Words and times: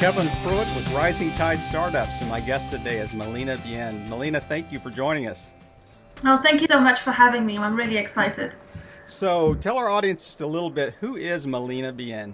Kevin 0.00 0.30
Pruitt 0.42 0.66
with 0.74 0.90
Rising 0.94 1.30
Tide 1.34 1.60
Startups, 1.60 2.22
and 2.22 2.30
my 2.30 2.40
guest 2.40 2.70
today 2.70 3.00
is 3.00 3.12
Melina 3.12 3.58
Bien. 3.58 4.08
Melina, 4.08 4.40
thank 4.40 4.72
you 4.72 4.80
for 4.80 4.88
joining 4.88 5.26
us. 5.26 5.52
Oh, 6.24 6.40
thank 6.42 6.62
you 6.62 6.66
so 6.66 6.80
much 6.80 7.00
for 7.00 7.12
having 7.12 7.44
me. 7.44 7.58
I'm 7.58 7.76
really 7.76 7.98
excited. 7.98 8.54
So, 9.04 9.52
tell 9.56 9.76
our 9.76 9.90
audience 9.90 10.24
just 10.24 10.40
a 10.40 10.46
little 10.46 10.70
bit 10.70 10.94
who 11.00 11.16
is 11.16 11.46
Melina 11.46 11.92
Bien? 11.92 12.32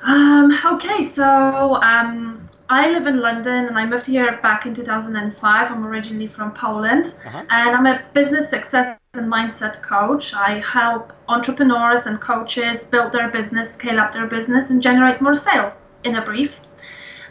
Um, 0.00 0.58
okay, 0.64 1.02
so 1.02 1.74
um, 1.82 2.48
I 2.70 2.88
live 2.92 3.06
in 3.06 3.20
London 3.20 3.66
and 3.66 3.78
I 3.78 3.84
moved 3.84 4.06
here 4.06 4.38
back 4.40 4.64
in 4.64 4.74
2005. 4.74 5.70
I'm 5.70 5.86
originally 5.86 6.28
from 6.28 6.54
Poland 6.54 7.14
uh-huh. 7.26 7.44
and 7.50 7.76
I'm 7.76 7.84
a 7.84 8.02
business 8.14 8.48
success 8.48 8.96
and 9.12 9.30
mindset 9.30 9.82
coach. 9.82 10.32
I 10.32 10.60
help 10.60 11.12
entrepreneurs 11.28 12.06
and 12.06 12.18
coaches 12.18 12.84
build 12.84 13.12
their 13.12 13.28
business, 13.28 13.74
scale 13.74 14.00
up 14.00 14.14
their 14.14 14.28
business, 14.28 14.70
and 14.70 14.80
generate 14.80 15.20
more 15.20 15.34
sales 15.34 15.82
in 16.04 16.16
a 16.16 16.24
brief. 16.24 16.60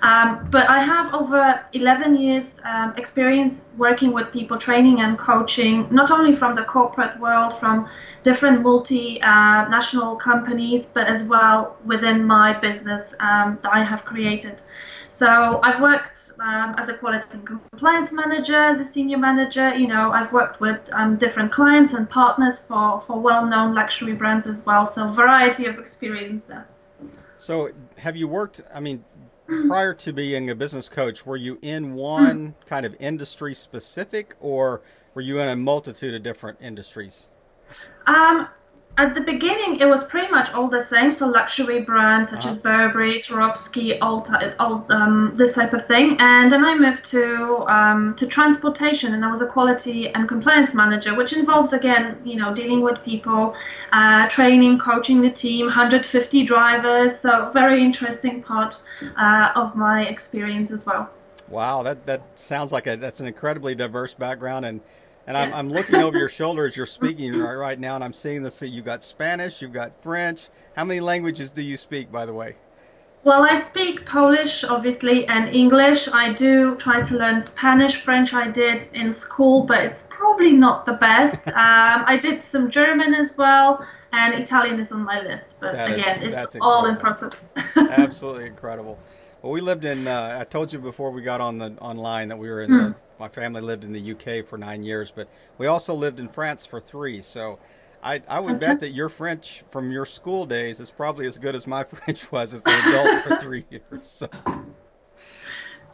Um, 0.02 0.48
but 0.52 0.70
I 0.70 0.80
have 0.84 1.14
over 1.14 1.66
11 1.74 2.18
years 2.18 2.60
um, 2.64 2.94
experience 2.98 3.66
working 3.78 4.12
with 4.14 4.32
people, 4.32 4.58
training 4.58 5.02
and 5.02 5.18
coaching, 5.18 5.88
not 5.92 6.12
only 6.12 6.36
from 6.36 6.56
the 6.56 6.64
corporate 6.64 7.20
world, 7.20 7.54
from 7.56 7.90
different 8.24 8.62
multinational 8.62 10.14
uh, 10.14 10.16
companies, 10.16 10.86
but 10.86 11.08
as 11.08 11.24
well 11.24 11.78
within 11.86 12.24
my 12.26 12.54
business 12.60 13.16
um, 13.20 13.58
that 13.64 13.74
I 13.74 13.84
have 13.84 14.06
created. 14.06 14.62
So 15.10 15.60
I've 15.64 15.82
worked 15.82 16.34
um, 16.40 16.76
as 16.78 16.90
a 16.90 16.94
quality 16.94 17.26
and 17.32 17.48
compliance 17.48 18.12
manager, 18.12 18.56
as 18.56 18.80
a 18.80 18.86
senior 18.86 19.18
manager. 19.18 19.74
You 19.74 19.88
know, 19.88 20.12
I've 20.12 20.32
worked 20.32 20.62
with 20.62 20.80
um, 20.94 21.18
different 21.18 21.52
clients 21.52 21.94
and 21.94 22.08
partners 22.08 22.60
for, 22.60 23.02
for 23.08 23.20
well-known 23.20 23.74
luxury 23.74 24.14
brands 24.14 24.46
as 24.46 24.64
well. 24.64 24.86
So 24.86 25.12
variety 25.12 25.66
of 25.66 25.80
experience 25.80 26.44
there. 26.48 26.68
So 27.38 27.72
have 27.98 28.16
you 28.16 28.28
worked? 28.28 28.62
I 28.74 28.80
mean, 28.80 29.04
prior 29.68 29.94
to 29.94 30.14
being 30.14 30.50
a 30.50 30.56
business 30.56 30.90
coach, 30.90 31.26
were 31.26 31.36
you 31.36 31.60
in 31.62 31.94
one 31.94 32.56
kind 32.66 32.86
of 32.86 32.96
industry 33.00 33.54
specific, 33.54 34.36
or 34.40 34.82
were 35.14 35.22
you 35.22 35.40
in 35.40 35.48
a 35.48 35.56
multitude 35.56 36.14
of 36.14 36.24
different 36.24 36.60
industries? 36.62 37.30
Um, 38.06 38.48
at 38.98 39.14
the 39.14 39.22
beginning, 39.22 39.80
it 39.80 39.86
was 39.86 40.04
pretty 40.06 40.30
much 40.32 40.52
all 40.54 40.68
the 40.68 40.82
same. 40.82 41.12
So 41.12 41.28
luxury 41.28 41.82
brands 41.82 42.32
such 42.32 42.46
uh-huh. 42.46 42.50
as 42.50 42.58
Burberry, 42.58 43.16
Swarovski, 43.16 44.00
all, 44.02 44.28
all 44.60 44.86
um, 44.90 45.34
this 45.36 45.54
type 45.54 45.74
of 45.74 45.86
thing. 45.86 46.18
And 46.20 46.52
then 46.52 46.66
I 46.66 46.76
moved 46.76 47.06
to 47.12 47.64
um, 47.68 48.16
to 48.16 48.26
transportation, 48.26 49.14
and 49.14 49.24
I 49.24 49.30
was 49.30 49.42
a 49.42 49.48
quality 49.48 50.10
and 50.10 50.28
compliance 50.28 50.74
manager, 50.74 51.14
which 51.16 51.34
involves 51.34 51.74
again, 51.74 52.18
you 52.26 52.38
know, 52.38 52.56
dealing 52.56 52.82
with 52.82 53.04
people, 53.04 53.56
uh, 53.94 54.28
training, 54.30 54.80
coaching 54.80 55.22
the 55.22 55.30
team, 55.30 55.68
150 55.68 56.44
drivers. 56.44 57.20
So 57.20 57.52
very 57.54 57.84
interesting 57.84 58.42
part 58.42 58.82
uh, 59.16 59.52
of 59.56 59.76
my 59.76 60.06
experience 60.06 60.72
as 60.72 60.88
well. 60.88 61.08
Wow, 61.50 61.84
that 61.84 62.06
that 62.08 62.24
sounds 62.34 62.72
like 62.72 62.88
a 62.88 62.98
that's 62.98 63.20
an 63.20 63.28
incredibly 63.28 63.76
diverse 63.76 64.16
background 64.16 64.66
and 64.66 64.82
and 65.28 65.38
I'm, 65.38 65.54
I'm 65.54 65.70
looking 65.70 65.96
over 65.96 66.18
your 66.18 66.30
shoulder 66.30 66.66
as 66.66 66.76
you're 66.76 66.86
speaking 66.86 67.38
right, 67.38 67.54
right 67.54 67.80
now, 67.80 67.96
and 67.96 68.04
I'm 68.04 68.14
seeing 68.14 68.42
this. 68.42 68.62
You've 68.62 68.86
got 68.86 69.04
Spanish, 69.04 69.62
you've 69.62 69.74
got 69.74 70.02
French. 70.02 70.50
How 70.76 70.86
many 70.86 71.02
languages 71.02 71.50
do 71.50 71.62
you 71.62 71.76
speak, 71.76 72.12
by 72.12 72.26
the 72.26 72.34
way? 72.34 72.56
Well, 73.26 73.44
I 73.44 73.56
speak 73.56 74.06
Polish, 74.06 74.64
obviously, 74.64 75.28
and 75.28 75.54
English. 75.54 76.08
I 76.08 76.32
do 76.32 76.78
try 76.78 77.02
to 77.02 77.18
learn 77.18 77.42
Spanish. 77.42 77.96
French 77.96 78.34
I 78.34 78.50
did 78.50 78.88
in 78.94 79.12
school, 79.12 79.64
but 79.64 79.84
it's 79.84 80.08
probably 80.10 80.54
not 80.54 80.86
the 80.86 80.94
best. 80.94 81.48
um, 81.50 81.54
I 82.08 82.18
did 82.22 82.42
some 82.42 82.70
German 82.70 83.14
as 83.14 83.36
well, 83.38 83.86
and 84.14 84.34
Italian 84.34 84.80
is 84.80 84.94
on 84.94 85.04
my 85.04 85.22
list. 85.22 85.56
But 85.60 85.74
that 85.74 85.92
again, 85.92 86.24
is, 86.24 86.42
it's 86.42 86.56
all 86.62 86.86
in 86.86 86.96
process. 86.96 87.44
Absolutely 87.76 88.46
incredible. 88.54 88.98
Well, 89.42 89.52
we 89.52 89.60
lived 89.60 89.84
in. 89.84 90.08
Uh, 90.08 90.38
I 90.40 90.46
told 90.46 90.72
you 90.72 90.80
before 90.80 91.12
we 91.12 91.22
got 91.22 91.42
on 91.42 91.58
the 91.58 91.76
online 91.82 92.30
that 92.30 92.38
we 92.38 92.50
were 92.50 92.62
in. 92.62 92.70
Mm. 92.70 92.88
The, 92.94 92.96
my 93.20 93.28
family 93.28 93.62
lived 93.62 93.84
in 93.84 93.94
the 93.94 94.12
UK 94.12 94.46
for 94.46 94.58
nine 94.58 94.84
years, 94.84 95.12
but 95.12 95.30
we 95.58 95.68
also 95.68 95.94
lived 95.94 96.20
in 96.20 96.28
France 96.28 96.66
for 96.66 96.80
three. 96.80 97.22
So, 97.22 97.60
I 98.04 98.22
I 98.28 98.40
would 98.40 98.60
bet 98.60 98.80
that 98.82 98.92
your 98.92 99.10
French 99.10 99.64
from 99.70 99.92
your 99.92 100.06
school 100.06 100.46
days 100.46 100.80
is 100.80 100.92
probably 100.92 101.28
as 101.28 101.38
good 101.38 101.56
as 101.56 101.68
my 101.68 101.84
French 101.96 102.32
was 102.32 102.54
as 102.54 102.62
an 102.66 102.90
adult 102.90 103.24
for 103.24 103.38
three 103.38 103.66
years. 103.72 104.08
So. 104.08 104.30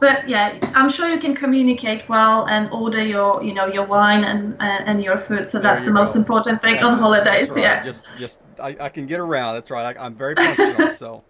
But 0.00 0.28
yeah, 0.28 0.58
I'm 0.74 0.88
sure 0.88 1.08
you 1.08 1.20
can 1.20 1.34
communicate 1.34 2.08
well 2.08 2.46
and 2.46 2.68
order 2.72 3.02
your, 3.02 3.42
you 3.42 3.54
know, 3.54 3.66
your 3.66 3.86
wine 3.86 4.24
and 4.24 4.54
uh, 4.60 4.90
and 4.90 5.02
your 5.02 5.16
food. 5.16 5.48
So 5.48 5.60
that's 5.60 5.82
the 5.82 5.88
go. 5.88 5.94
most 5.94 6.16
important 6.16 6.60
thing 6.60 6.74
that's, 6.74 6.86
on 6.86 6.98
holidays. 6.98 7.50
Right. 7.50 7.62
Yeah. 7.62 7.82
Just 7.82 8.04
just 8.18 8.38
I, 8.60 8.76
I 8.80 8.88
can 8.88 9.06
get 9.06 9.20
around. 9.20 9.54
That's 9.54 9.70
right. 9.70 9.96
I, 9.96 10.04
I'm 10.04 10.14
very 10.14 10.34
punctual. 10.34 10.90
so. 11.04 11.24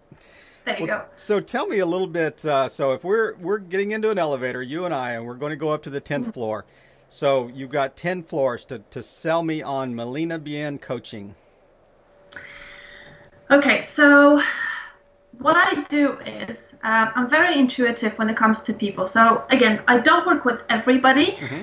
There 0.64 0.78
you 0.78 0.86
well, 0.86 1.00
go. 1.00 1.04
So 1.16 1.40
tell 1.40 1.66
me 1.66 1.80
a 1.80 1.86
little 1.86 2.06
bit. 2.06 2.44
Uh, 2.44 2.68
so 2.68 2.92
if 2.92 3.04
we're 3.04 3.34
we're 3.36 3.58
getting 3.58 3.90
into 3.90 4.10
an 4.10 4.18
elevator, 4.18 4.62
you 4.62 4.84
and 4.84 4.94
I, 4.94 5.12
and 5.12 5.26
we're 5.26 5.34
going 5.34 5.50
to 5.50 5.56
go 5.56 5.70
up 5.70 5.82
to 5.84 5.90
the 5.90 6.00
10th 6.00 6.20
mm-hmm. 6.20 6.30
floor. 6.30 6.64
So 7.08 7.48
you've 7.48 7.70
got 7.70 7.96
ten 7.96 8.22
floors 8.22 8.64
to 8.66 8.80
to 8.90 9.02
sell 9.02 9.42
me 9.42 9.62
on 9.62 9.94
Melina 9.94 10.38
Bien 10.38 10.78
coaching. 10.78 11.34
Okay, 13.50 13.82
so 13.82 14.42
what 15.38 15.56
I 15.56 15.82
do 15.82 16.18
is 16.20 16.74
uh, 16.82 17.10
I'm 17.14 17.28
very 17.28 17.58
intuitive 17.58 18.18
when 18.18 18.30
it 18.30 18.36
comes 18.36 18.62
to 18.62 18.72
people. 18.72 19.06
So 19.06 19.44
again, 19.50 19.82
I 19.86 19.98
don't 19.98 20.26
work 20.26 20.44
with 20.44 20.60
everybody. 20.68 21.36
Mm-hmm. 21.38 21.62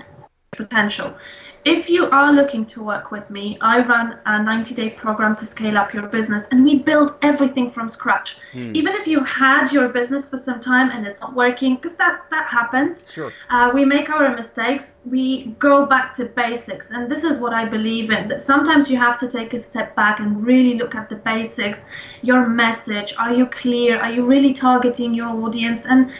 Potential. 0.51 1.15
If 1.63 1.89
you 1.91 2.09
are 2.09 2.33
looking 2.33 2.65
to 2.67 2.81
work 2.81 3.11
with 3.11 3.29
me, 3.29 3.57
I 3.61 3.85
run 3.85 4.17
a 4.25 4.41
90 4.41 4.73
day 4.73 4.89
program 4.89 5.35
to 5.35 5.45
scale 5.45 5.77
up 5.77 5.93
your 5.93 6.07
business 6.07 6.47
and 6.51 6.63
we 6.63 6.79
build 6.79 7.15
everything 7.21 7.69
from 7.69 7.87
scratch. 7.87 8.37
Hmm. 8.51 8.75
Even 8.75 8.95
if 8.95 9.05
you 9.05 9.23
had 9.23 9.71
your 9.71 9.89
business 9.89 10.27
for 10.27 10.37
some 10.37 10.59
time 10.59 10.89
and 10.89 11.05
it's 11.05 11.21
not 11.21 11.35
working, 11.35 11.75
because 11.75 11.95
that, 11.97 12.25
that 12.31 12.47
happens, 12.47 13.05
sure. 13.11 13.31
Uh, 13.51 13.69
we 13.73 13.85
make 13.85 14.09
our 14.09 14.35
mistakes, 14.35 14.95
we 15.05 15.55
go 15.59 15.85
back 15.85 16.15
to 16.15 16.25
basics. 16.25 16.89
And 16.89 17.11
this 17.11 17.23
is 17.23 17.37
what 17.37 17.53
I 17.53 17.65
believe 17.65 18.09
in 18.09 18.27
that 18.29 18.41
sometimes 18.41 18.89
you 18.89 18.97
have 18.97 19.19
to 19.19 19.27
take 19.27 19.53
a 19.53 19.59
step 19.59 19.95
back 19.95 20.19
and 20.19 20.43
really 20.43 20.79
look 20.79 20.95
at 20.95 21.09
the 21.09 21.17
basics. 21.17 21.85
Your 22.23 22.47
message, 22.47 23.13
are 23.19 23.33
you 23.33 23.45
clear? 23.45 23.99
Are 23.99 24.11
you 24.11 24.25
really 24.25 24.53
targeting 24.53 25.13
your 25.13 25.29
audience? 25.29 25.85
And 25.85 26.11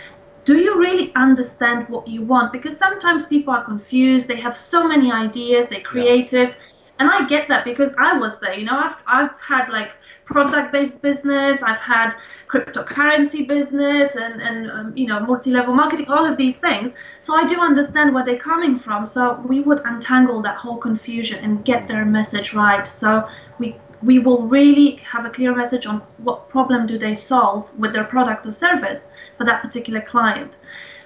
do 0.51 0.57
you 0.57 0.77
really 0.77 1.13
understand 1.15 1.87
what 1.87 2.05
you 2.09 2.23
want? 2.23 2.51
Because 2.51 2.77
sometimes 2.77 3.25
people 3.25 3.53
are 3.53 3.63
confused, 3.63 4.27
they 4.27 4.35
have 4.35 4.53
so 4.53 4.85
many 4.85 5.09
ideas, 5.09 5.69
they're 5.69 5.79
creative. 5.79 6.49
Yeah. 6.49 6.55
And 6.99 7.09
I 7.09 7.25
get 7.25 7.47
that 7.47 7.63
because 7.63 7.95
I 7.97 8.17
was 8.17 8.37
there. 8.39 8.59
You 8.59 8.65
know, 8.65 8.77
I've, 8.77 8.97
I've 9.07 9.39
had 9.39 9.69
like 9.69 9.91
product 10.25 10.73
based 10.73 11.01
business, 11.01 11.63
I've 11.63 11.79
had 11.79 12.11
cryptocurrency 12.49 13.47
business, 13.47 14.17
and, 14.17 14.41
and 14.41 14.69
um, 14.69 14.97
you 14.97 15.07
know, 15.07 15.21
multi 15.21 15.51
level 15.51 15.73
marketing, 15.73 16.09
all 16.09 16.25
of 16.25 16.35
these 16.35 16.57
things. 16.57 16.97
So 17.21 17.33
I 17.33 17.47
do 17.47 17.57
understand 17.61 18.13
where 18.13 18.25
they're 18.25 18.45
coming 18.51 18.77
from. 18.77 19.05
So 19.05 19.41
we 19.47 19.61
would 19.61 19.79
untangle 19.85 20.41
that 20.41 20.57
whole 20.57 20.77
confusion 20.77 21.41
and 21.45 21.63
get 21.63 21.87
their 21.87 22.03
message 22.03 22.53
right. 22.53 22.85
So 22.85 23.25
we 23.57 23.77
we 24.03 24.19
will 24.19 24.43
really 24.43 24.95
have 24.97 25.25
a 25.25 25.29
clear 25.29 25.55
message 25.55 25.85
on 25.85 26.01
what 26.17 26.49
problem 26.49 26.87
do 26.87 26.97
they 26.97 27.13
solve 27.13 27.77
with 27.77 27.93
their 27.93 28.03
product 28.03 28.45
or 28.45 28.51
service 28.51 29.07
for 29.37 29.45
that 29.45 29.61
particular 29.61 30.01
client. 30.01 30.53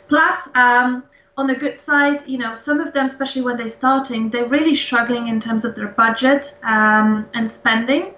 Plus, 0.08 0.50
um, 0.56 1.04
on 1.38 1.48
the 1.48 1.56
good 1.56 1.80
side, 1.80 2.26
you 2.28 2.38
know, 2.38 2.54
some 2.54 2.80
of 2.80 2.94
them, 2.94 3.06
especially 3.06 3.42
when 3.42 3.58
they're 3.58 3.68
starting, 3.68 4.30
they're 4.30 4.48
really 4.48 4.76
struggling 4.76 5.28
in 5.28 5.40
terms 5.40 5.66
of 5.66 5.76
their 5.76 5.90
budget 5.90 6.58
um, 6.64 7.30
and 7.34 7.50
spending. 7.50 8.14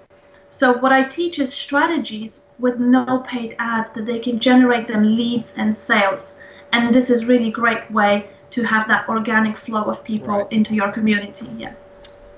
So 0.50 0.72
what 0.72 0.92
I 0.92 1.04
teach 1.04 1.38
is 1.38 1.52
strategies 1.52 2.40
with 2.58 2.78
no 2.78 3.24
paid 3.26 3.56
ads 3.58 3.92
that 3.92 4.06
they 4.06 4.18
can 4.18 4.38
generate 4.38 4.88
them 4.88 5.16
leads 5.16 5.54
and 5.56 5.76
sales. 5.76 6.38
And 6.72 6.94
this 6.94 7.10
is 7.10 7.24
really 7.24 7.50
great 7.50 7.90
way 7.90 8.28
to 8.50 8.62
have 8.62 8.88
that 8.88 9.08
organic 9.08 9.56
flow 9.56 9.84
of 9.84 10.04
people 10.04 10.38
right. 10.38 10.52
into 10.52 10.74
your 10.74 10.90
community. 10.92 11.48
Yeah. 11.56 11.72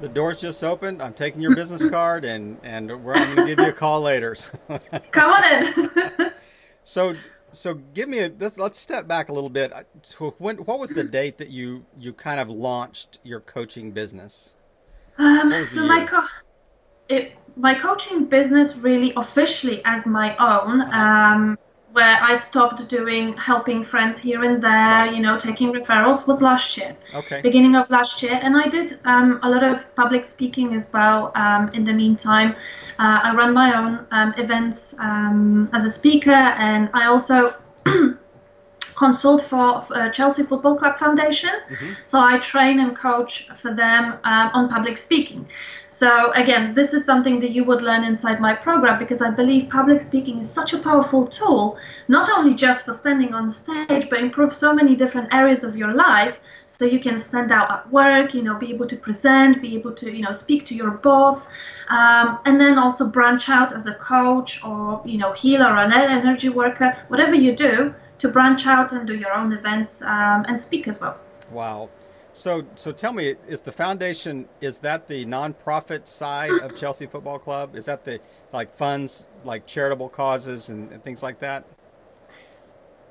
The 0.00 0.08
door's 0.08 0.41
just 0.41 0.64
opened. 0.64 1.02
I'm 1.02 1.12
taking 1.12 1.43
your 1.43 1.55
business 1.55 1.85
card, 1.85 2.25
and 2.25 2.58
and 2.62 2.91
I'm 2.91 3.02
going 3.02 3.37
to 3.37 3.47
give 3.47 3.58
you 3.58 3.69
a 3.69 3.73
call 3.73 4.00
later. 4.00 4.35
Come 5.11 5.31
on 5.31 5.44
in. 5.44 6.32
so 6.82 7.14
so 7.52 7.75
give 7.75 8.08
me 8.08 8.20
a 8.20 8.32
let's, 8.38 8.56
let's 8.56 8.79
step 8.79 9.06
back 9.06 9.29
a 9.29 9.32
little 9.32 9.50
bit. 9.50 9.73
So 10.02 10.35
when 10.38 10.56
what 10.58 10.79
was 10.79 10.91
the 10.91 11.05
date 11.05 11.38
that 11.38 11.50
you 11.50 11.85
you 11.99 12.12
kind 12.12 12.41
of 12.41 12.49
launched 12.49 13.19
your 13.25 13.41
coaching 13.41 13.91
business? 13.91 14.55
Um, 15.19 15.67
so 15.67 15.85
my 15.85 16.06
co- 16.06 16.26
it, 17.11 17.32
my 17.56 17.75
coaching 17.75 18.25
business 18.25 18.76
really 18.76 19.12
officially 19.17 19.82
as 19.85 20.06
my 20.06 20.35
own. 20.37 20.81
Uh-huh. 20.81 20.99
Um, 20.99 21.58
where 21.93 22.23
I 22.23 22.35
stopped 22.35 22.89
doing 22.89 23.37
helping 23.37 23.83
friends 23.83 24.19
here 24.19 24.45
and 24.45 24.63
there, 24.63 25.13
you 25.13 25.21
know, 25.21 25.39
taking 25.39 25.73
referrals 25.73 26.27
was 26.27 26.41
last 26.41 26.77
year. 26.77 26.97
Okay. 27.15 27.41
Beginning 27.41 27.75
of 27.75 27.91
last 27.91 28.23
year, 28.23 28.39
and 28.43 28.57
I 28.57 28.69
did 28.69 28.99
um, 29.05 29.41
a 29.43 29.51
lot 29.51 29.65
of 29.65 29.79
public 29.97 30.25
speaking 30.25 30.75
as 30.75 30.87
well. 30.93 31.33
Um, 31.35 31.71
in 31.71 31.85
the 31.85 31.93
meantime, 31.93 32.55
uh, 32.99 33.21
I 33.25 33.35
run 33.35 33.53
my 33.53 33.77
own 33.77 34.07
um, 34.13 34.35
events 34.37 34.95
um, 34.99 35.69
as 35.73 35.85
a 35.85 35.91
speaker, 35.91 36.31
and 36.31 36.91
I 36.95 37.07
also 37.07 37.55
consult 39.00 39.41
for 39.43 39.67
uh, 39.81 40.11
Chelsea 40.11 40.43
Football 40.43 40.76
Club 40.76 40.99
Foundation. 40.99 41.55
Mm-hmm. 41.70 41.93
So 42.05 42.20
I 42.20 42.38
train 42.52 42.81
and 42.81 42.94
coach 42.94 43.49
for 43.62 43.73
them 43.75 44.05
um, 44.25 44.47
on 44.52 44.69
public 44.69 44.99
speaking. 44.99 45.49
So 45.87 46.32
again, 46.32 46.75
this 46.75 46.93
is 46.93 47.02
something 47.11 47.41
that 47.41 47.52
you 47.56 47.64
would 47.64 47.82
learn 47.88 48.05
inside 48.05 48.38
my 48.41 48.55
program 48.55 48.99
because 48.99 49.23
I 49.23 49.31
believe 49.31 49.70
public 49.70 50.02
speaking 50.02 50.37
is 50.41 50.50
such 50.50 50.75
a 50.75 50.79
powerful 50.79 51.26
tool, 51.26 51.79
not 52.08 52.29
only 52.37 52.55
just 52.55 52.85
for 52.85 52.93
standing 52.93 53.32
on 53.32 53.50
stage, 53.50 54.05
but 54.11 54.19
improve 54.20 54.52
so 54.55 54.75
many 54.75 54.94
different 55.02 55.32
areas 55.32 55.64
of 55.64 55.73
your 55.82 55.94
life. 55.94 56.37
So 56.67 56.85
you 56.85 57.00
can 57.00 57.17
stand 57.17 57.50
out 57.50 57.70
at 57.76 57.91
work, 57.91 58.35
you 58.35 58.43
know, 58.43 58.56
be 58.67 58.70
able 58.75 58.88
to 58.94 58.97
present, 58.97 59.62
be 59.62 59.75
able 59.79 59.94
to, 60.00 60.06
you 60.17 60.23
know, 60.26 60.32
speak 60.44 60.67
to 60.67 60.75
your 60.75 60.93
boss, 61.08 61.49
um, 61.88 62.38
and 62.44 62.61
then 62.61 62.79
also 62.79 63.06
branch 63.19 63.49
out 63.49 63.73
as 63.73 63.87
a 63.87 63.94
coach 63.94 64.62
or, 64.62 65.00
you 65.06 65.19
know, 65.23 65.32
healer 65.32 65.70
or 65.75 65.79
an 65.87 65.93
energy 65.93 66.50
worker, 66.50 66.88
whatever 67.08 67.35
you 67.47 67.56
do 67.56 67.94
to 68.21 68.29
branch 68.29 68.67
out 68.67 68.93
and 68.93 69.07
do 69.07 69.15
your 69.15 69.33
own 69.33 69.53
events 69.53 70.03
um, 70.03 70.45
and 70.47 70.61
speak 70.61 70.87
as 70.87 71.01
well. 71.01 71.19
Wow. 71.51 71.91
So, 72.33 72.65
so 72.77 72.93
tell 72.93 73.13
me, 73.13 73.35
is 73.49 73.61
the 73.63 73.73
foundation 73.73 74.49
is 74.61 74.79
that 74.81 75.09
the 75.09 75.27
nonprofit 75.27 76.07
side 76.07 76.53
of 76.53 76.77
Chelsea 76.77 77.07
Football 77.07 77.39
Club? 77.39 77.75
Is 77.75 77.87
that 77.87 78.05
the 78.05 78.21
like 78.53 78.75
funds, 78.77 79.27
like 79.45 79.67
charitable 79.67 80.09
causes 80.09 80.69
and, 80.69 80.93
and 80.93 81.03
things 81.03 81.23
like 81.23 81.41
that? 81.41 81.65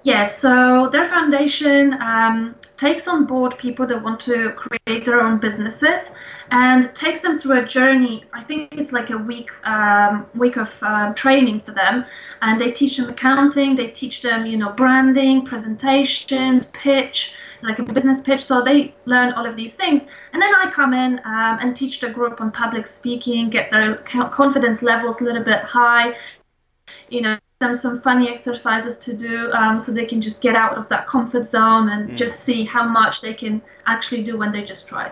Yes, 0.04 0.40
so 0.40 0.88
their 0.90 1.04
foundation 1.06 1.94
um, 2.02 2.56
takes 2.78 3.06
on 3.06 3.26
board 3.26 3.58
people 3.58 3.86
that 3.88 4.02
want 4.02 4.22
to 4.22 4.52
create 4.52 5.04
their 5.04 5.20
own 5.20 5.40
businesses 5.40 6.12
and 6.52 6.96
takes 6.96 7.20
them 7.20 7.38
through 7.38 7.60
a 7.60 7.66
journey. 7.66 8.24
I 8.32 8.42
think 8.42 8.70
it's 8.72 8.94
like 8.94 9.10
a 9.10 9.18
week 9.18 9.50
um, 9.66 10.26
week 10.36 10.56
of 10.56 10.78
uh, 10.82 11.14
training 11.16 11.60
for 11.62 11.74
them, 11.74 12.06
and 12.42 12.62
they 12.62 12.72
teach 12.72 12.96
them 12.96 13.10
accounting. 13.10 13.76
They 13.76 13.88
teach 13.88 14.22
them, 14.22 14.46
you 14.46 14.58
know, 14.58 14.72
branding, 14.72 15.46
presentations, 15.46 16.68
pitch, 16.68 17.34
like 17.62 17.80
a 17.80 17.84
business 17.84 18.22
pitch. 18.22 18.46
So 18.46 18.64
they 18.64 18.96
learn 19.04 19.34
all 19.34 19.46
of 19.46 19.58
these 19.58 19.76
things, 19.76 20.06
and 20.32 20.42
then 20.42 20.56
I 20.56 20.72
come 20.72 20.94
in 20.94 21.20
um, 21.26 21.60
and 21.60 21.76
teach 21.76 22.00
the 22.00 22.10
group 22.10 22.40
on 22.40 22.52
public 22.54 22.88
speaking, 22.88 23.50
get 23.50 23.70
their 23.70 23.96
confidence 23.96 24.82
levels 24.82 25.20
a 25.20 25.26
little 25.26 25.44
bit 25.44 25.62
high, 25.64 26.16
you 27.10 27.20
know 27.20 27.38
them 27.60 27.76
some 27.76 28.02
funny 28.02 28.30
exercises 28.30 28.98
to 28.98 29.14
do 29.14 29.52
um, 29.52 29.80
so 29.80 29.92
they 29.92 30.06
can 30.06 30.22
just 30.22 30.42
get 30.42 30.56
out 30.56 30.78
of 30.78 30.88
that 30.88 31.08
comfort 31.08 31.46
zone 31.48 31.90
and 31.90 32.12
mm. 32.12 32.16
just 32.16 32.40
see 32.40 32.64
how 32.64 32.88
much 32.88 33.22
they 33.22 33.34
can 33.34 33.62
actually 33.86 34.24
do 34.24 34.38
when 34.38 34.52
they 34.52 34.64
just 34.64 34.88
try. 34.88 35.12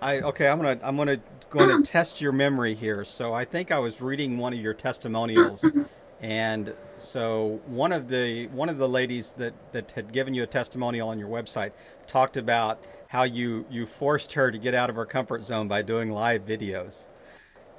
I 0.00 0.20
okay, 0.20 0.48
I'm 0.48 0.60
gonna 0.60 0.80
I'm 0.82 0.96
gonna 0.96 1.20
going 1.50 1.82
to 1.82 1.82
test 1.90 2.20
your 2.20 2.32
memory 2.32 2.74
here. 2.74 3.04
So 3.04 3.34
I 3.34 3.44
think 3.44 3.70
I 3.70 3.78
was 3.78 4.00
reading 4.00 4.38
one 4.38 4.54
of 4.54 4.58
your 4.58 4.74
testimonials, 4.74 5.64
and 6.22 6.74
so 6.96 7.60
one 7.66 7.92
of 7.92 8.08
the 8.08 8.46
one 8.48 8.70
of 8.70 8.78
the 8.78 8.88
ladies 8.88 9.32
that 9.32 9.52
that 9.72 9.90
had 9.92 10.10
given 10.10 10.32
you 10.32 10.42
a 10.42 10.46
testimonial 10.46 11.10
on 11.10 11.18
your 11.18 11.28
website 11.28 11.72
talked 12.06 12.38
about 12.38 12.82
how 13.08 13.24
you 13.24 13.66
you 13.70 13.84
forced 13.84 14.32
her 14.32 14.50
to 14.50 14.58
get 14.58 14.74
out 14.74 14.88
of 14.88 14.96
her 14.96 15.06
comfort 15.06 15.44
zone 15.44 15.68
by 15.68 15.82
doing 15.82 16.10
live 16.10 16.46
videos. 16.46 17.06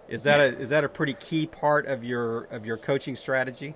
Is 0.08 0.24
that 0.24 0.40
a 0.40 0.58
is 0.60 0.70
that 0.70 0.84
a 0.84 0.90
pretty 0.90 1.14
key 1.14 1.48
part 1.48 1.88
of 1.88 2.04
your 2.04 2.44
of 2.46 2.66
your 2.66 2.78
coaching 2.78 3.16
strategy? 3.16 3.76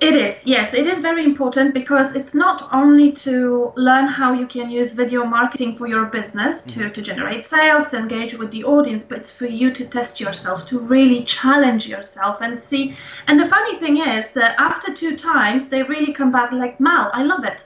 It 0.00 0.16
is, 0.16 0.48
yes, 0.48 0.74
it 0.74 0.88
is 0.88 0.98
very 0.98 1.24
important 1.24 1.74
because 1.74 2.16
it's 2.16 2.34
not 2.34 2.68
only 2.72 3.12
to 3.12 3.72
learn 3.76 4.08
how 4.08 4.32
you 4.32 4.48
can 4.48 4.68
use 4.68 4.90
video 4.90 5.24
marketing 5.24 5.76
for 5.76 5.86
your 5.86 6.06
business 6.06 6.64
to, 6.64 6.80
mm-hmm. 6.80 6.92
to 6.92 7.02
generate 7.02 7.44
sales, 7.44 7.90
to 7.90 7.98
engage 7.98 8.34
with 8.34 8.50
the 8.50 8.64
audience, 8.64 9.04
but 9.04 9.18
it's 9.18 9.30
for 9.30 9.46
you 9.46 9.72
to 9.74 9.86
test 9.86 10.20
yourself, 10.20 10.66
to 10.66 10.80
really 10.80 11.22
challenge 11.22 11.86
yourself 11.86 12.38
and 12.40 12.58
see. 12.58 12.96
And 13.28 13.38
the 13.38 13.48
funny 13.48 13.78
thing 13.78 13.98
is 13.98 14.32
that 14.32 14.56
after 14.58 14.92
two 14.92 15.16
times, 15.16 15.68
they 15.68 15.84
really 15.84 16.12
come 16.12 16.32
back 16.32 16.50
like, 16.50 16.80
Mal, 16.80 17.08
I 17.14 17.22
love 17.22 17.44
it. 17.44 17.64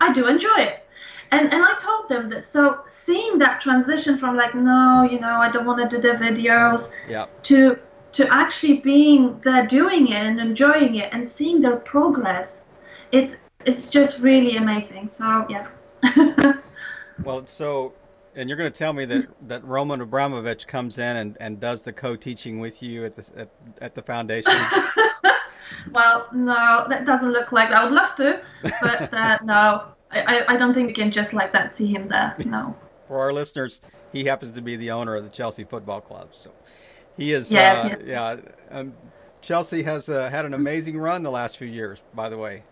I 0.00 0.12
do 0.12 0.26
enjoy 0.26 0.58
it 0.58 0.80
and 1.30 1.52
and 1.52 1.64
I 1.64 1.74
told 1.78 2.08
them 2.08 2.30
this. 2.30 2.46
So 2.46 2.80
seeing 2.86 3.38
that 3.38 3.60
transition 3.60 4.18
from 4.18 4.36
like, 4.36 4.54
no, 4.54 5.08
you 5.10 5.20
know, 5.20 5.40
I 5.40 5.50
don't 5.50 5.66
want 5.66 5.90
to 5.90 5.96
do 5.96 6.02
the 6.02 6.14
videos, 6.14 6.92
yeah. 7.08 7.26
to 7.44 7.78
to 8.12 8.32
actually 8.32 8.78
being 8.78 9.38
there 9.40 9.66
doing 9.66 10.08
it 10.08 10.26
and 10.26 10.40
enjoying 10.40 10.96
it 10.96 11.12
and 11.12 11.28
seeing 11.28 11.60
their 11.60 11.76
progress, 11.76 12.62
it's 13.12 13.36
it's 13.64 13.88
just 13.88 14.20
really 14.20 14.56
amazing. 14.56 15.10
So 15.10 15.46
yeah. 15.48 15.68
well, 17.24 17.46
so 17.46 17.92
and 18.34 18.48
you're 18.48 18.58
going 18.58 18.70
to 18.72 18.78
tell 18.78 18.92
me 18.92 19.04
that, 19.04 19.26
that 19.48 19.64
Roman 19.64 20.00
Abramovich 20.00 20.66
comes 20.68 20.98
in 20.98 21.16
and, 21.16 21.36
and 21.40 21.58
does 21.58 21.82
the 21.82 21.92
co-teaching 21.92 22.60
with 22.60 22.82
you 22.82 23.04
at 23.04 23.16
the 23.16 23.40
at, 23.40 23.50
at 23.80 23.94
the 23.94 24.02
foundation. 24.02 24.52
well, 25.92 26.28
no, 26.32 26.86
that 26.88 27.04
doesn't 27.04 27.32
look 27.32 27.52
like 27.52 27.70
that. 27.70 27.78
I 27.78 27.84
would 27.84 27.92
love 27.92 28.14
to, 28.16 28.40
but 28.80 29.12
uh, 29.12 29.38
no, 29.42 29.88
I, 30.10 30.42
I 30.48 30.56
don't 30.56 30.74
think 30.74 30.88
we 30.88 30.92
can 30.94 31.10
just 31.10 31.32
like 31.32 31.52
that 31.52 31.74
see 31.74 31.86
him 31.86 32.08
there. 32.08 32.34
No. 32.46 32.74
For 33.06 33.20
our 33.20 33.32
listeners, 33.32 33.80
he 34.12 34.24
happens 34.24 34.52
to 34.52 34.60
be 34.60 34.76
the 34.76 34.90
owner 34.90 35.16
of 35.16 35.24
the 35.24 35.30
Chelsea 35.30 35.64
Football 35.64 36.02
Club. 36.02 36.28
So 36.32 36.50
he 37.16 37.32
is. 37.32 37.50
Yes, 37.50 37.84
uh, 37.84 37.88
yes. 37.88 38.02
Yeah. 38.06 38.36
Um, 38.70 38.92
Chelsea 39.40 39.82
has 39.82 40.08
uh, 40.08 40.28
had 40.28 40.44
an 40.44 40.52
amazing 40.52 40.98
run 40.98 41.22
the 41.22 41.30
last 41.30 41.56
few 41.56 41.68
years, 41.68 42.02
by 42.14 42.28
the 42.28 42.36
way. 42.36 42.62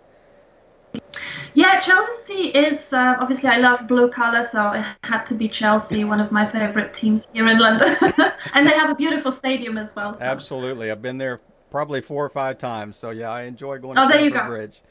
Yeah, 1.55 1.81
Chelsea 1.81 2.49
is 2.49 2.93
uh, 2.93 3.17
obviously 3.19 3.49
I 3.49 3.57
love 3.57 3.89
blue 3.89 4.11
color, 4.11 4.43
so 4.43 4.73
it 4.73 4.85
had 5.05 5.25
to 5.25 5.35
be 5.35 5.49
Chelsea, 5.49 6.05
one 6.05 6.21
of 6.21 6.31
my 6.31 6.51
favorite 6.51 6.93
teams 6.93 7.31
here 7.33 7.49
in 7.49 7.59
London, 7.59 7.97
and 8.55 8.67
they 8.67 8.73
have 8.73 8.91
a 8.91 8.95
beautiful 8.95 9.33
stadium 9.33 9.79
as 9.79 9.95
well. 9.97 10.15
So. 10.15 10.21
Absolutely, 10.21 10.91
I've 10.91 11.01
been 11.01 11.17
there 11.17 11.41
probably 11.71 12.03
four 12.03 12.25
or 12.25 12.29
five 12.29 12.59
times, 12.59 12.97
so 12.97 13.11
yeah, 13.11 13.31
I 13.31 13.45
enjoy 13.45 13.79
going 13.79 13.99
oh, 13.99 14.07
to 14.07 14.15
Stamford 14.15 14.47
Bridge. 14.47 14.83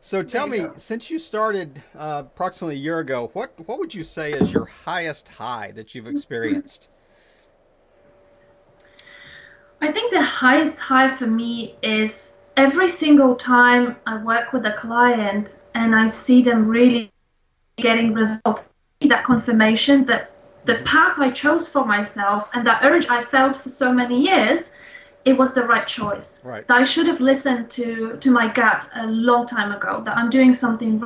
So 0.00 0.22
tell 0.22 0.46
me, 0.46 0.58
go. 0.58 0.72
since 0.76 1.10
you 1.10 1.18
started 1.18 1.82
uh, 1.96 2.22
approximately 2.26 2.76
a 2.76 2.78
year 2.78 3.00
ago, 3.00 3.30
what 3.32 3.52
what 3.66 3.78
would 3.78 3.94
you 3.94 4.04
say 4.04 4.32
is 4.32 4.52
your 4.52 4.66
highest 4.66 5.28
high 5.28 5.72
that 5.72 5.94
you've 5.94 6.06
experienced? 6.06 6.90
I 9.80 9.92
think 9.92 10.12
the 10.12 10.22
highest 10.22 10.78
high 10.78 11.14
for 11.14 11.26
me 11.26 11.74
is 11.82 12.36
every 12.56 12.88
single 12.88 13.34
time 13.34 13.96
I 14.06 14.22
work 14.22 14.52
with 14.52 14.64
a 14.64 14.72
client 14.72 15.60
and 15.74 15.94
I 15.94 16.06
see 16.06 16.42
them 16.42 16.68
really 16.68 17.12
getting 17.76 18.14
results, 18.14 18.70
that 19.02 19.24
confirmation 19.24 20.06
that 20.06 20.30
the 20.64 20.76
path 20.84 21.18
I 21.18 21.30
chose 21.30 21.68
for 21.68 21.84
myself 21.84 22.48
and 22.54 22.66
that 22.66 22.84
urge 22.84 23.06
I 23.08 23.22
felt 23.22 23.56
for 23.56 23.68
so 23.68 23.92
many 23.92 24.22
years 24.22 24.72
it 25.26 25.36
was 25.36 25.52
the 25.52 25.64
right 25.64 25.86
choice. 25.86 26.40
Right. 26.44 26.66
That 26.68 26.78
I 26.80 26.84
should 26.84 27.06
have 27.06 27.20
listened 27.20 27.70
to 27.72 28.16
to 28.18 28.30
my 28.30 28.48
gut 28.48 28.88
a 28.94 29.06
long 29.06 29.46
time 29.46 29.72
ago. 29.72 30.00
That 30.04 30.16
I'm 30.16 30.30
doing 30.30 30.54
something. 30.54 31.02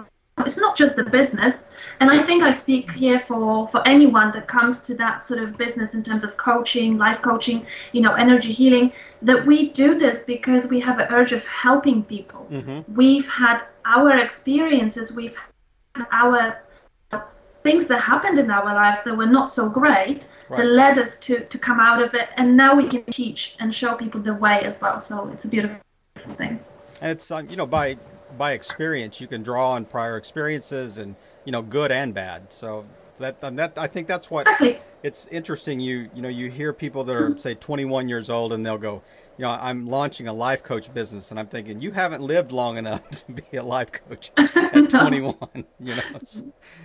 It's 0.47 0.57
not 0.57 0.77
just 0.77 0.97
the 0.97 1.05
business, 1.05 1.65
and 2.01 2.11
I 2.11 2.23
think 2.27 2.43
I 2.43 2.51
speak 2.51 2.91
here 2.93 3.19
for 3.19 3.69
for 3.69 3.87
anyone 3.87 4.31
that 4.33 4.47
comes 4.47 4.81
to 4.83 4.95
that 4.95 5.23
sort 5.23 5.41
of 5.43 5.59
business 5.59 5.95
in 5.95 6.03
terms 6.03 6.25
of 6.25 6.37
coaching, 6.37 6.97
life 6.97 7.21
coaching, 7.21 7.67
you 7.93 8.01
know, 8.01 8.15
energy 8.15 8.53
healing. 8.53 8.93
That 9.23 9.45
we 9.45 9.71
do 9.71 9.99
this 9.99 10.21
because 10.21 10.67
we 10.69 10.81
have 10.81 10.99
an 10.99 11.09
urge 11.11 11.33
of 11.33 11.45
helping 11.45 12.03
people. 12.05 12.47
Mm-hmm. 12.51 12.95
We've 12.95 13.29
had 13.29 13.65
our 13.85 14.17
experiences. 14.19 15.13
We've 15.13 15.37
had 15.95 16.07
our 16.11 16.63
things 17.63 17.87
that 17.89 18.01
happened 18.01 18.39
in 18.39 18.51
our 18.51 18.65
life 18.65 19.01
that 19.05 19.17
were 19.17 19.27
not 19.27 19.55
so 19.55 19.69
great 19.69 20.29
right. 20.49 20.59
that 20.59 20.67
led 20.67 20.99
us 20.99 21.19
to, 21.21 21.41
to 21.45 21.59
come 21.59 21.81
out 21.81 22.03
of 22.03 22.15
it. 22.15 22.29
And 22.37 22.57
now 22.57 22.75
we 22.75 22.89
can 22.89 23.05
teach 23.05 23.57
and 23.61 23.75
show 23.75 23.95
people 23.95 24.21
the 24.21 24.35
way 24.35 24.63
as 24.63 24.81
well. 24.81 24.99
So 25.01 25.29
it's 25.29 25.45
a 25.45 25.49
beautiful 25.49 25.79
thing. 26.37 26.61
And 27.01 27.11
it's, 27.13 27.31
um, 27.31 27.49
you 27.49 27.57
know, 27.57 27.67
by, 27.67 27.97
by 28.37 28.53
experience, 28.53 29.21
you 29.21 29.27
can 29.27 29.43
draw 29.43 29.73
on 29.73 29.85
prior 29.85 30.17
experiences 30.17 30.99
and, 30.99 31.17
you 31.45 31.53
know, 31.53 31.63
good 31.63 31.93
and 31.93 32.13
bad. 32.15 32.53
So 32.53 32.85
that, 33.21 33.37
um, 33.43 33.57
that 33.57 33.79
I 33.79 33.87
think 33.87 34.07
that's 34.07 34.31
what 34.31 34.47
exactly. 34.47 34.81
it's 35.03 35.27
interesting. 35.29 35.81
You, 35.81 36.11
you 36.15 36.23
know, 36.23 36.29
you 36.29 36.51
hear 36.51 36.73
people 36.73 37.05
that 37.05 37.17
are 37.17 37.39
say 37.39 37.55
21 37.55 38.09
years 38.09 38.29
old 38.29 38.53
and 38.53 38.65
they'll 38.67 38.79
go, 38.79 39.03
you 39.39 39.47
know, 39.47 39.51
I'm 39.53 39.87
launching 39.87 40.29
a 40.29 40.35
life 40.35 40.63
coach 40.63 40.93
business, 40.93 41.31
and 41.31 41.41
I'm 41.41 41.47
thinking 41.47 41.81
you 41.81 41.93
haven't 41.93 42.23
lived 42.23 42.53
long 42.53 42.77
enough 42.77 43.09
to 43.27 43.33
be 43.33 43.57
a 43.57 43.63
life 43.63 43.91
coach 43.91 44.33
at 44.37 44.75
no. 44.75 44.87
21. 44.87 45.37
You 45.81 45.95
know, 45.97 46.03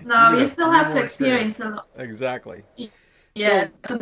no, 0.05 0.31
you, 0.31 0.39
you 0.39 0.45
still 0.45 0.71
have 0.71 0.93
to 0.93 1.01
experience, 1.01 1.49
experience 1.49 1.59
a 1.59 1.69
lot. 1.75 1.87
Exactly. 1.97 2.63
Yeah. 3.35 3.67
So, 3.85 3.99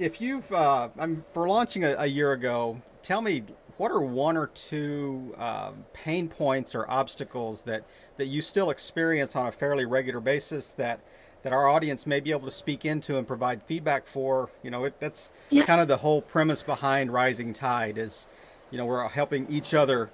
if 0.00 0.20
you've, 0.20 0.50
uh, 0.52 0.88
I'm 0.98 1.24
for 1.32 1.48
launching 1.48 1.84
a, 1.84 1.94
a, 1.98 2.06
year 2.06 2.32
ago, 2.32 2.82
tell 3.02 3.20
me 3.20 3.44
what 3.76 3.92
are 3.92 4.00
one 4.00 4.36
or 4.36 4.48
two 4.48 5.34
um, 5.38 5.84
pain 5.92 6.28
points 6.28 6.74
or 6.74 6.90
obstacles 6.90 7.62
that 7.62 7.84
that 8.16 8.26
you 8.26 8.42
still 8.42 8.70
experience 8.70 9.36
on 9.36 9.46
a 9.46 9.52
fairly 9.52 9.86
regular 9.86 10.20
basis 10.20 10.72
that 10.72 11.00
that 11.42 11.52
our 11.52 11.68
audience 11.68 12.06
may 12.06 12.20
be 12.20 12.30
able 12.30 12.46
to 12.46 12.50
speak 12.50 12.84
into 12.84 13.16
and 13.18 13.26
provide 13.26 13.62
feedback 13.62 14.06
for. 14.06 14.50
You 14.62 14.70
know, 14.70 14.84
it, 14.84 14.98
that's 15.00 15.32
yeah. 15.50 15.64
kind 15.64 15.80
of 15.80 15.88
the 15.88 15.98
whole 15.98 16.22
premise 16.22 16.62
behind 16.62 17.12
Rising 17.12 17.52
Tide 17.52 17.98
is, 17.98 18.26
you 18.70 18.78
know, 18.78 18.84
we're 18.84 19.06
helping 19.08 19.46
each 19.48 19.74
other, 19.74 20.10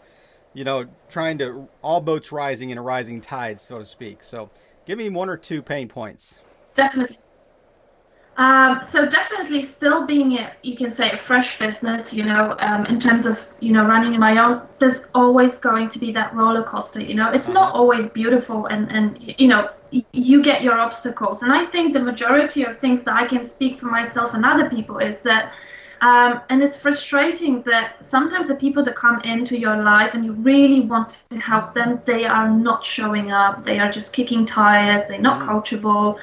you 0.53 0.65
know, 0.65 0.87
trying 1.09 1.39
to 1.39 1.69
all 1.83 2.01
boats 2.01 2.33
rising 2.33 2.71
in 2.71 2.79
a 2.79 2.83
rising 2.83 3.21
tide, 3.21 3.61
so 3.61 3.79
to 3.79 3.85
speak. 3.85 4.23
So, 4.23 4.51
give 4.87 4.99
me 4.99 5.09
one 5.09 5.29
or 5.29 5.37
two 5.37 5.63
pain 5.63 5.89
points. 5.89 6.41
Definitely. 6.75 7.19
Um, 8.37 8.81
so 8.91 9.09
definitely 9.09 9.67
still 9.67 10.07
being 10.07 10.33
a, 10.39 10.53
you 10.63 10.77
can 10.77 10.91
say 10.91 11.13
a 11.13 11.19
fresh 11.19 11.57
business, 11.59 12.13
you 12.13 12.25
know, 12.25 12.57
um, 12.59 12.85
in 12.87 12.99
terms 12.99 13.27
of, 13.27 13.39
you 13.61 13.73
know, 13.73 13.85
running 13.87 14.19
my 14.19 14.45
own, 14.45 14.63
there's 14.81 15.03
always 15.15 15.55
going 15.59 15.89
to 15.91 16.01
be 16.01 16.13
that 16.13 16.35
roller 16.35 16.65
coaster, 16.65 17.01
you 17.01 17.15
know, 17.15 17.31
it's 17.31 17.45
uh-huh. 17.45 17.53
not 17.53 17.75
always 17.75 18.09
beautiful 18.11 18.67
and, 18.67 18.91
and, 18.91 19.35
you 19.39 19.47
know, 19.47 19.71
you 20.13 20.43
get 20.43 20.63
your 20.63 20.79
obstacles. 20.79 21.43
And 21.43 21.53
I 21.53 21.67
think 21.67 21.93
the 21.93 22.01
majority 22.01 22.65
of 22.65 22.79
things 22.79 23.05
that 23.05 23.15
I 23.15 23.27
can 23.27 23.49
speak 23.49 23.81
for 23.81 23.87
myself 23.87 24.31
and 24.35 24.45
other 24.45 24.69
people 24.69 24.99
is 24.99 25.17
that, 25.25 25.53
um, 26.01 26.41
and 26.51 26.63
it's 26.63 26.79
frustrating 26.79 27.63
that 27.67 28.05
sometimes 28.05 28.49
the 28.49 28.57
people 28.57 28.85
that 28.85 28.97
come 28.97 29.21
into 29.23 29.59
your 29.59 29.77
life 29.83 30.11
and 30.15 30.25
you 30.25 30.33
really 30.33 30.81
want 30.81 31.25
to 31.31 31.39
help 31.39 31.75
them, 31.75 32.01
they 32.07 32.25
are 32.25 32.51
not 32.51 32.85
showing 32.85 33.31
up. 33.31 33.65
They 33.65 33.79
are 33.79 33.91
just 33.91 34.13
kicking 34.13 34.47
tires. 34.47 35.05
They're 35.09 35.21
not 35.21 35.43
mm. 35.43 35.49
coachable 35.49 36.19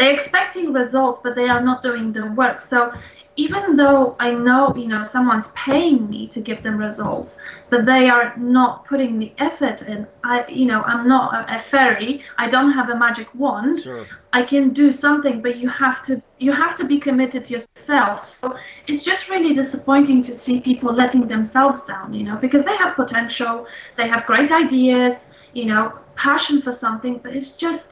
they're 0.00 0.14
expecting 0.14 0.72
results, 0.72 1.20
but 1.22 1.34
they 1.34 1.48
are 1.48 1.62
not 1.62 1.82
doing 1.82 2.12
the 2.12 2.32
work. 2.32 2.62
So 2.62 2.90
even 3.40 3.74
though 3.74 4.16
I 4.18 4.30
know, 4.32 4.74
you 4.76 4.86
know, 4.86 5.02
someone's 5.02 5.48
paying 5.54 6.10
me 6.10 6.28
to 6.28 6.40
give 6.42 6.62
them 6.62 6.76
results, 6.76 7.32
but 7.70 7.86
they 7.86 8.04
are 8.10 8.36
not 8.36 8.84
putting 8.84 9.18
the 9.18 9.32
effort 9.38 9.80
in. 9.80 10.06
I, 10.22 10.46
you 10.46 10.66
know, 10.66 10.82
I'm 10.82 11.08
not 11.08 11.26
a, 11.34 11.56
a 11.56 11.62
fairy. 11.70 12.22
I 12.36 12.50
don't 12.50 12.72
have 12.72 12.90
a 12.90 12.98
magic 12.98 13.28
wand. 13.34 13.80
Sure. 13.82 14.06
I 14.34 14.42
can 14.44 14.74
do 14.74 14.92
something, 14.92 15.40
but 15.40 15.56
you 15.56 15.70
have 15.70 16.04
to, 16.04 16.22
you 16.38 16.52
have 16.52 16.76
to 16.80 16.84
be 16.84 17.00
committed 17.00 17.48
yourself. 17.48 18.26
So 18.40 18.56
it's 18.86 19.02
just 19.02 19.30
really 19.30 19.54
disappointing 19.54 20.22
to 20.24 20.38
see 20.38 20.60
people 20.60 20.94
letting 20.94 21.26
themselves 21.26 21.80
down, 21.88 22.12
you 22.12 22.24
know, 22.24 22.36
because 22.36 22.64
they 22.66 22.76
have 22.76 22.94
potential, 22.94 23.66
they 23.96 24.06
have 24.06 24.26
great 24.26 24.52
ideas, 24.52 25.14
you 25.54 25.64
know, 25.64 25.98
passion 26.14 26.60
for 26.60 26.72
something, 26.72 27.20
but 27.22 27.34
it's 27.34 27.52
just 27.52 27.86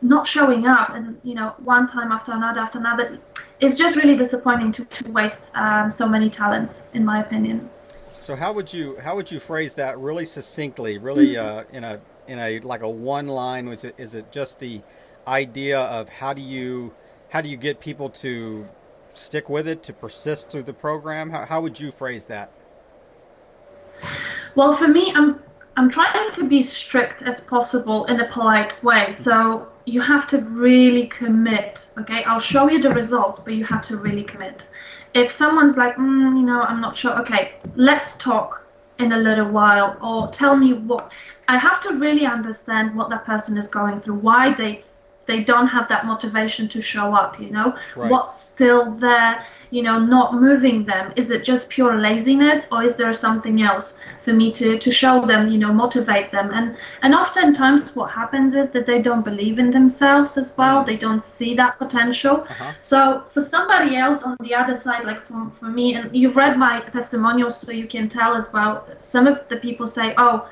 not 0.00 0.26
showing 0.26 0.66
up 0.66 0.90
and 0.94 1.18
you 1.24 1.34
know 1.34 1.54
one 1.64 1.88
time 1.88 2.12
after 2.12 2.32
another 2.32 2.60
after 2.60 2.78
another 2.78 3.18
it's 3.60 3.76
just 3.76 3.96
really 3.96 4.16
disappointing 4.16 4.72
to, 4.72 4.84
to 4.84 5.10
waste 5.10 5.50
um, 5.54 5.90
so 5.90 6.06
many 6.06 6.30
talents 6.30 6.76
in 6.94 7.04
my 7.04 7.20
opinion. 7.20 7.68
So 8.20 8.36
how 8.36 8.52
would 8.52 8.72
you 8.72 8.96
how 8.98 9.16
would 9.16 9.30
you 9.30 9.40
phrase 9.40 9.74
that 9.74 9.98
really 9.98 10.24
succinctly 10.24 10.98
really 10.98 11.36
uh, 11.36 11.64
in 11.72 11.84
a 11.84 12.00
in 12.26 12.38
a 12.38 12.60
like 12.60 12.82
a 12.82 12.88
one 12.88 13.26
line? 13.26 13.68
Was 13.68 13.84
it 13.84 13.94
is 13.98 14.14
it 14.14 14.30
just 14.30 14.60
the 14.60 14.82
idea 15.26 15.80
of 15.80 16.08
how 16.08 16.32
do 16.32 16.42
you 16.42 16.94
how 17.30 17.40
do 17.40 17.48
you 17.48 17.56
get 17.56 17.80
people 17.80 18.08
to 18.08 18.68
stick 19.10 19.48
with 19.48 19.66
it 19.66 19.82
to 19.84 19.92
persist 19.92 20.50
through 20.50 20.62
the 20.62 20.72
program? 20.72 21.30
How, 21.30 21.44
how 21.44 21.60
would 21.60 21.80
you 21.80 21.90
phrase 21.90 22.24
that? 22.26 22.52
Well 24.54 24.76
for 24.76 24.88
me 24.88 25.12
i'm 25.14 25.40
i'm 25.76 25.90
trying 25.90 26.34
to 26.34 26.48
be 26.48 26.62
strict 26.62 27.22
as 27.22 27.40
possible 27.42 28.04
in 28.06 28.20
a 28.20 28.32
polite 28.32 28.82
way. 28.84 29.14
So 29.22 29.68
you 29.88 30.00
have 30.02 30.28
to 30.28 30.38
really 30.38 31.06
commit. 31.06 31.86
Okay, 31.98 32.22
I'll 32.24 32.40
show 32.40 32.68
you 32.68 32.80
the 32.82 32.90
results, 32.90 33.40
but 33.44 33.54
you 33.54 33.64
have 33.64 33.86
to 33.88 33.96
really 33.96 34.24
commit. 34.24 34.68
If 35.14 35.32
someone's 35.32 35.76
like, 35.76 35.96
mm, 35.96 36.38
you 36.38 36.46
know, 36.46 36.60
I'm 36.60 36.80
not 36.80 36.96
sure. 36.96 37.18
Okay, 37.22 37.54
let's 37.74 38.16
talk 38.18 38.62
in 38.98 39.12
a 39.12 39.18
little 39.18 39.50
while, 39.50 39.96
or 40.02 40.28
tell 40.28 40.56
me 40.56 40.72
what. 40.74 41.12
I 41.46 41.56
have 41.56 41.80
to 41.82 41.94
really 41.94 42.26
understand 42.26 42.96
what 42.96 43.08
that 43.10 43.24
person 43.24 43.56
is 43.56 43.68
going 43.68 44.00
through, 44.00 44.16
why 44.16 44.54
they 44.54 44.82
they 45.28 45.44
don't 45.44 45.68
have 45.68 45.86
that 45.88 46.06
motivation 46.06 46.66
to 46.66 46.82
show 46.82 47.14
up 47.14 47.38
you 47.38 47.50
know 47.50 47.76
right. 47.94 48.10
what's 48.10 48.40
still 48.40 48.90
there 48.92 49.44
you 49.70 49.82
know 49.82 49.98
not 49.98 50.34
moving 50.34 50.84
them 50.84 51.12
is 51.14 51.30
it 51.30 51.44
just 51.44 51.68
pure 51.68 52.00
laziness 52.00 52.66
or 52.72 52.82
is 52.82 52.96
there 52.96 53.12
something 53.12 53.62
else 53.62 53.98
for 54.22 54.32
me 54.32 54.50
to 54.50 54.78
to 54.78 54.90
show 54.90 55.24
them 55.24 55.48
you 55.52 55.58
know 55.58 55.72
motivate 55.72 56.32
them 56.32 56.50
and 56.52 56.76
and 57.02 57.14
oftentimes 57.14 57.94
what 57.94 58.10
happens 58.10 58.54
is 58.54 58.70
that 58.70 58.86
they 58.86 59.00
don't 59.00 59.24
believe 59.24 59.58
in 59.58 59.70
themselves 59.70 60.36
as 60.36 60.56
well 60.56 60.82
mm. 60.82 60.86
they 60.86 60.96
don't 60.96 61.22
see 61.22 61.54
that 61.54 61.78
potential 61.78 62.36
uh-huh. 62.48 62.72
so 62.80 63.22
for 63.32 63.42
somebody 63.42 63.96
else 63.96 64.22
on 64.22 64.36
the 64.40 64.54
other 64.54 64.74
side 64.74 65.04
like 65.04 65.24
for, 65.26 65.50
for 65.58 65.66
me 65.66 65.94
and 65.94 66.16
you've 66.16 66.36
read 66.36 66.56
my 66.56 66.80
testimonials 66.98 67.60
so 67.60 67.70
you 67.70 67.86
can 67.86 68.08
tell 68.08 68.34
as 68.34 68.50
well 68.52 68.88
some 68.98 69.26
of 69.26 69.46
the 69.48 69.56
people 69.56 69.86
say 69.86 70.14
oh 70.16 70.48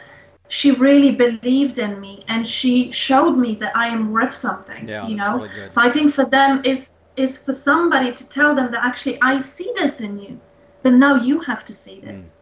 she 0.48 0.70
really 0.70 1.10
believed 1.10 1.78
in 1.78 2.00
me 2.00 2.24
and 2.28 2.46
she 2.46 2.92
showed 2.92 3.36
me 3.36 3.56
that 3.56 3.76
I 3.76 3.88
am 3.88 4.12
worth 4.12 4.34
something. 4.34 4.88
Yeah, 4.88 5.06
you 5.08 5.16
know. 5.16 5.40
Really 5.40 5.70
so 5.70 5.82
I 5.82 5.90
think 5.90 6.12
for 6.12 6.24
them 6.24 6.62
is 6.64 6.90
is 7.16 7.38
for 7.38 7.52
somebody 7.52 8.12
to 8.12 8.28
tell 8.28 8.54
them 8.54 8.70
that 8.70 8.84
actually 8.84 9.18
I 9.22 9.38
see 9.38 9.72
this 9.74 10.00
in 10.00 10.18
you, 10.18 10.40
but 10.82 10.92
now 10.92 11.16
you 11.16 11.40
have 11.40 11.64
to 11.64 11.72
see 11.72 12.00
this, 12.00 12.22
mm. 12.22 12.34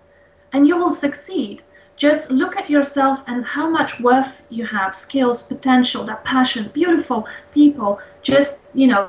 and 0.52 0.68
you 0.68 0.76
will 0.76 0.90
succeed. 0.90 1.62
Just 1.96 2.28
look 2.30 2.56
at 2.56 2.68
yourself 2.68 3.23
and 3.28 3.44
how 3.44 3.70
much 3.70 4.00
worth 4.00 4.37
you 4.50 4.66
have, 4.66 4.96
skills, 4.96 5.44
potential, 5.44 6.02
that 6.04 6.25
passion, 6.25 6.70
beautiful 6.75 7.28
people. 7.52 8.00
Just 8.23 8.58
you 8.75 8.88
know, 8.88 9.08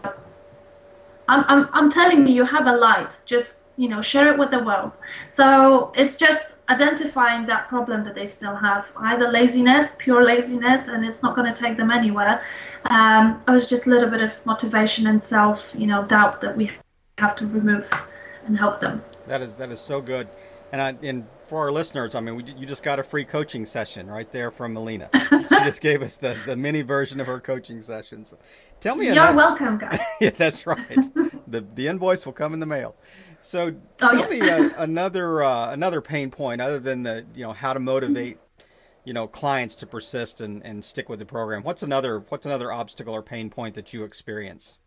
I'm 1.27 1.43
I'm 1.47 1.69
I'm 1.73 1.91
telling 1.91 2.27
you, 2.27 2.33
you 2.33 2.45
have 2.45 2.67
a 2.67 2.75
light. 2.75 3.11
Just 3.25 3.57
you 3.75 3.89
know, 3.89 4.01
share 4.01 4.31
it 4.31 4.39
with 4.39 4.51
the 4.51 4.63
world. 4.63 4.91
So 5.29 5.91
it's 5.95 6.15
just 6.15 6.54
identifying 6.69 7.45
that 7.45 7.67
problem 7.69 8.03
that 8.03 8.15
they 8.15 8.25
still 8.25 8.55
have 8.55 8.86
either 8.98 9.27
laziness 9.29 9.95
pure 9.98 10.24
laziness 10.24 10.88
and 10.88 11.05
it's 11.05 11.22
not 11.22 11.36
going 11.36 11.51
to 11.51 11.60
take 11.60 11.77
them 11.77 11.91
anywhere 11.91 12.43
um, 12.86 13.41
or 13.48 13.55
it's 13.55 13.67
just 13.67 13.86
a 13.86 13.89
little 13.89 14.10
bit 14.10 14.22
of 14.22 14.31
motivation 14.45 15.07
and 15.07 15.22
self 15.22 15.72
you 15.77 15.86
know 15.86 16.03
doubt 16.05 16.41
that 16.41 16.55
we 16.55 16.72
have 17.17 17.36
to 17.36 17.45
remove 17.48 17.91
and 18.45 18.57
help 18.57 18.79
them 18.79 19.03
that 19.27 19.41
is 19.41 19.55
that 19.55 19.72
is 19.72 19.79
so 19.79 20.01
good 20.01 20.27
and 20.72 20.81
I, 20.81 21.07
and 21.07 21.25
for 21.48 21.60
our 21.60 21.72
listeners, 21.72 22.15
I 22.15 22.19
mean, 22.19 22.36
we, 22.36 22.43
you 22.53 22.65
just 22.65 22.84
got 22.84 23.00
a 23.00 23.03
free 23.03 23.24
coaching 23.24 23.65
session 23.65 24.07
right 24.07 24.29
there 24.31 24.51
from 24.51 24.74
Melina. 24.74 25.10
she 25.29 25.48
just 25.48 25.79
gave 25.79 26.01
us 26.01 26.17
the, 26.17 26.38
the 26.45 26.55
mini 26.55 26.81
version 26.81 27.19
of 27.19 27.27
her 27.27 27.39
coaching 27.39 27.81
sessions. 27.81 28.34
Tell 28.79 28.96
me, 28.96 29.05
you're 29.05 29.13
another, 29.13 29.36
welcome, 29.36 29.77
guys. 29.77 30.00
yeah, 30.22 30.29
that's 30.32 30.67
right. 30.67 31.10
the 31.48 31.65
the 31.74 31.88
invoice 31.88 32.25
will 32.25 32.34
come 32.34 32.53
in 32.53 32.60
the 32.60 32.65
mail. 32.65 32.96
So 33.41 33.67
oh, 33.67 33.75
tell 33.98 34.20
yeah. 34.20 34.27
me 34.27 34.50
uh, 34.50 34.70
another 34.77 35.44
uh, 35.44 35.72
another 35.72 36.01
pain 36.01 36.32
point 36.32 36.62
other 36.62 36.79
than 36.79 37.03
the 37.03 37.25
you 37.34 37.44
know 37.44 37.53
how 37.53 37.74
to 37.74 37.79
motivate 37.79 38.38
you 39.03 39.13
know 39.13 39.27
clients 39.27 39.75
to 39.75 39.86
persist 39.86 40.41
and, 40.41 40.63
and 40.65 40.84
stick 40.84 41.10
with 41.10 41.20
the 41.20 41.25
program. 41.25 41.63
What's 41.63 41.84
another 41.84 42.25
what's 42.29 42.46
another 42.46 42.72
obstacle 42.72 43.13
or 43.13 43.22
pain 43.22 43.50
point 43.50 43.75
that 43.75 43.94
you 43.94 44.03
experience? 44.03 44.77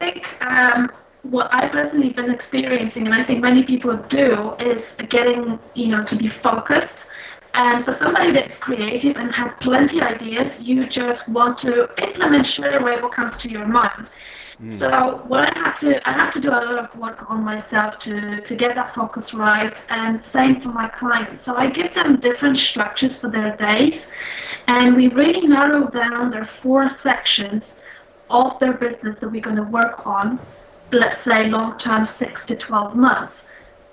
I 0.00 0.12
think 0.12 0.42
um, 0.42 0.90
what 1.22 1.48
I've 1.52 1.70
personally 1.70 2.10
been 2.10 2.30
experiencing, 2.30 3.06
and 3.06 3.14
I 3.14 3.22
think 3.22 3.40
many 3.40 3.62
people 3.62 3.96
do, 3.96 4.54
is 4.58 4.96
getting 5.08 5.58
you 5.74 5.88
know 5.88 6.04
to 6.04 6.16
be 6.16 6.28
focused. 6.28 7.08
And 7.54 7.84
for 7.84 7.92
somebody 7.92 8.32
that's 8.32 8.58
creative 8.58 9.16
and 9.16 9.30
has 9.34 9.52
plenty 9.54 9.98
of 9.98 10.04
ideas, 10.04 10.62
you 10.62 10.86
just 10.86 11.28
want 11.28 11.58
to 11.58 11.90
implement 12.02 12.46
straight 12.46 12.80
away 12.80 13.00
what 13.00 13.12
comes 13.12 13.36
to 13.38 13.50
your 13.50 13.66
mind. 13.66 14.08
Mm. 14.62 14.70
So 14.70 15.22
what 15.26 15.40
I 15.40 15.58
had 15.58 15.74
to 15.76 16.08
I 16.08 16.12
had 16.12 16.30
to 16.32 16.40
do 16.40 16.50
a 16.50 16.52
lot 16.52 16.78
of 16.78 16.98
work 16.98 17.30
on 17.30 17.42
myself 17.42 17.98
to 18.00 18.40
to 18.40 18.56
get 18.56 18.74
that 18.76 18.94
focus 18.94 19.34
right, 19.34 19.76
and 19.88 20.22
same 20.22 20.60
for 20.60 20.68
my 20.68 20.88
clients. 20.88 21.44
So 21.44 21.56
I 21.56 21.68
give 21.68 21.94
them 21.94 22.20
different 22.20 22.56
structures 22.56 23.18
for 23.18 23.28
their 23.28 23.56
days, 23.56 24.06
and 24.68 24.94
we 24.94 25.08
really 25.08 25.46
narrow 25.46 25.88
down 25.88 26.30
their 26.30 26.44
four 26.44 26.88
sections 26.88 27.74
of 28.30 28.58
their 28.60 28.74
business 28.74 29.16
that 29.20 29.30
we're 29.30 29.42
going 29.42 29.56
to 29.56 29.62
work 29.80 30.06
on. 30.06 30.38
Let's 30.90 31.22
say 31.24 31.48
long 31.48 31.78
term, 31.78 32.06
six 32.06 32.44
to 32.46 32.56
twelve 32.56 32.94
months. 32.94 33.44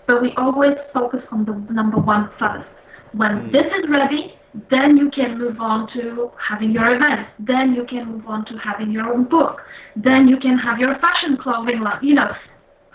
But 0.05 0.21
we 0.21 0.33
always 0.35 0.77
focus 0.93 1.27
on 1.31 1.45
the 1.45 1.53
number 1.73 1.97
one 1.97 2.29
first. 2.37 2.69
When 3.13 3.31
mm. 3.31 3.51
this 3.51 3.65
is 3.65 3.89
ready, 3.89 4.33
then 4.69 4.97
you 4.97 5.11
can 5.11 5.37
move 5.37 5.59
on 5.59 5.87
to 5.93 6.31
having 6.37 6.71
your 6.71 6.95
events. 6.95 7.29
Then 7.39 7.73
you 7.73 7.85
can 7.85 8.13
move 8.13 8.27
on 8.27 8.45
to 8.45 8.57
having 8.57 8.91
your 8.91 9.13
own 9.13 9.25
book. 9.25 9.61
Then 9.95 10.27
you 10.27 10.37
can 10.37 10.57
have 10.57 10.79
your 10.79 10.95
fashion 10.99 11.37
clothing 11.41 11.81
line. 11.81 11.99
You 12.01 12.15
know, 12.15 12.31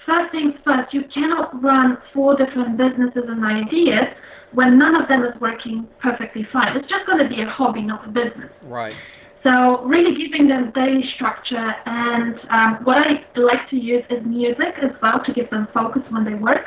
first 0.05 0.33
things 0.33 0.55
first, 0.65 0.93
you 0.93 1.05
cannot 1.13 1.63
run 1.63 1.99
four 2.13 2.37
different 2.37 2.77
businesses 2.77 3.25
and 3.29 3.45
ideas 3.45 4.09
when 4.53 4.79
none 4.79 4.95
of 4.95 5.09
them 5.09 5.25
is 5.25 5.39
working 5.41 5.87
perfectly 6.01 6.47
fine. 6.53 6.77
It's 6.77 6.89
just 6.89 7.07
going 7.07 7.19
to 7.19 7.29
be 7.29 7.43
a 7.43 7.47
hobby, 7.47 7.83
not 7.83 8.07
a 8.07 8.09
business. 8.09 8.51
Right. 8.63 8.95
So 9.43 9.83
really 9.85 10.17
giving 10.17 10.49
them 10.49 10.73
daily 10.75 11.05
structure 11.15 11.75
and 11.85 12.35
um, 12.51 12.79
what 12.85 12.97
I 12.97 13.25
like 13.39 13.69
to 13.71 13.77
use 13.77 14.03
is 14.09 14.25
music 14.25 14.75
as 14.83 14.91
well 15.03 15.21
to 15.25 15.33
give 15.35 15.51
them 15.51 15.69
focus 15.75 16.03
when 16.09 16.25
they 16.25 16.35
work. 16.35 16.65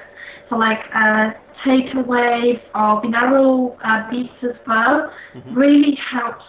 So 0.50 0.58
like 0.58 0.80
uh, 0.94 1.32
takeaways 1.66 2.62
or 2.76 3.02
binaural 3.02 3.78
uh, 3.84 4.10
beats 4.10 4.34
as 4.44 4.56
well. 4.66 5.12
Mm-hmm. 5.34 5.54
really 5.54 5.98
helps 6.12 6.46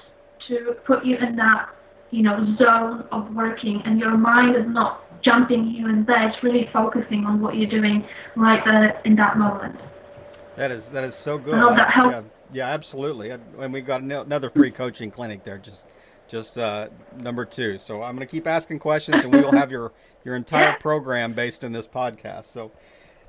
to 0.49 0.77
put 0.85 1.05
you 1.05 1.17
in 1.17 1.37
that 1.37 1.69
you 2.11 2.23
know 2.23 2.57
zone 2.57 3.07
of 3.13 3.35
working 3.35 3.83
and 3.85 3.99
your 3.99 4.17
mind 4.17 4.57
is 4.57 4.65
not 4.67 5.05
jumping 5.23 5.71
here 5.71 5.89
and 5.89 6.07
there. 6.07 6.29
It's 6.29 6.43
really 6.43 6.69
focusing 6.73 7.25
on 7.27 7.41
what 7.41 7.57
you're 7.57 7.71
doing 7.71 8.07
right 8.37 8.63
there 8.65 9.01
in 9.05 9.17
that 9.17 9.37
moment. 9.37 9.79
That 10.57 10.71
is 10.71 10.89
that 10.89 11.05
is 11.05 11.15
so 11.15 11.39
good. 11.39 11.55
I 11.55 11.77
that 11.77 11.91
helps. 11.91 12.15
Yeah, 12.15 12.23
yeah 12.53 12.67
absolutely. 12.75 13.31
And 13.31 13.73
we've 13.73 13.87
got 13.87 14.03
another 14.03 14.51
free 14.51 14.71
coaching 14.71 15.11
clinic 15.11 15.45
there 15.45 15.59
just 15.59 15.87
just 16.29 16.59
uh, 16.59 16.89
number 17.17 17.45
two. 17.45 17.79
So 17.79 18.03
i'm 18.03 18.15
going 18.15 18.27
to 18.27 18.31
keep 18.31 18.47
asking 18.47 18.79
questions 18.81 19.25
and 19.25 19.33
we 19.33 19.41
will 19.41 19.57
have 19.57 19.71
your 19.71 19.93
your 20.25 20.37
entire 20.37 20.77
program 20.81 21.33
based 21.33 21.65
in 21.65 21.73
this 21.73 21.87
podcast. 21.87 22.47
So 22.47 22.71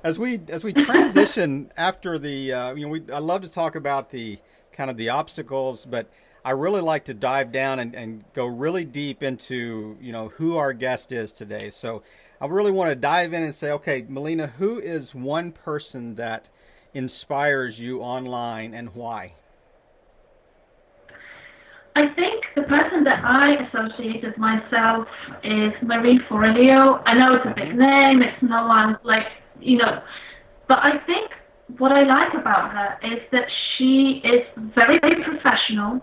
as 0.02 0.18
we 0.18 0.40
as 0.48 0.64
we 0.64 0.72
transition 0.72 1.70
after 1.76 2.18
the 2.18 2.52
uh, 2.52 2.74
you 2.74 2.86
know 2.86 2.88
we 2.88 3.02
I 3.12 3.18
love 3.18 3.42
to 3.42 3.48
talk 3.48 3.74
about 3.74 4.10
the 4.10 4.38
kind 4.72 4.90
of 4.90 4.96
the 4.96 5.10
obstacles, 5.10 5.84
but 5.84 6.08
I 6.44 6.52
really 6.52 6.80
like 6.80 7.04
to 7.06 7.14
dive 7.14 7.52
down 7.52 7.80
and, 7.80 7.94
and 7.94 8.24
go 8.32 8.46
really 8.46 8.84
deep 8.84 9.22
into 9.22 9.96
you 10.00 10.12
know 10.12 10.28
who 10.28 10.56
our 10.56 10.72
guest 10.72 11.12
is 11.12 11.32
today. 11.32 11.70
So 11.70 12.02
I 12.40 12.46
really 12.46 12.72
want 12.72 12.90
to 12.90 12.96
dive 12.96 13.34
in 13.34 13.42
and 13.42 13.54
say, 13.54 13.72
okay, 13.72 14.06
Melina, 14.08 14.46
who 14.46 14.78
is 14.78 15.14
one 15.14 15.52
person 15.52 16.14
that 16.14 16.48
inspires 16.94 17.78
you 17.78 18.00
online 18.00 18.72
and 18.74 18.94
why? 18.94 19.34
I 21.96 22.06
think 22.14 22.44
the 22.54 22.62
person 22.62 23.04
that 23.04 23.22
I 23.24 23.56
associated 23.66 24.38
myself 24.38 25.06
is 25.42 25.72
Marie 25.82 26.20
Forleo. 26.30 27.02
I 27.04 27.14
know 27.14 27.34
it's 27.34 27.46
a 27.46 27.54
big 27.54 27.70
mm-hmm. 27.70 27.78
name, 27.78 28.22
it's 28.22 28.42
no 28.42 28.66
one 28.66 28.96
like, 29.02 29.26
you 29.62 29.78
know, 29.78 30.02
but 30.68 30.78
I 30.78 30.98
think 31.06 31.30
what 31.78 31.92
I 31.92 32.02
like 32.02 32.34
about 32.34 32.72
her 32.72 32.98
is 33.02 33.20
that 33.32 33.44
she 33.76 34.22
is 34.24 34.42
very, 34.74 34.98
very 35.00 35.22
professional 35.22 36.00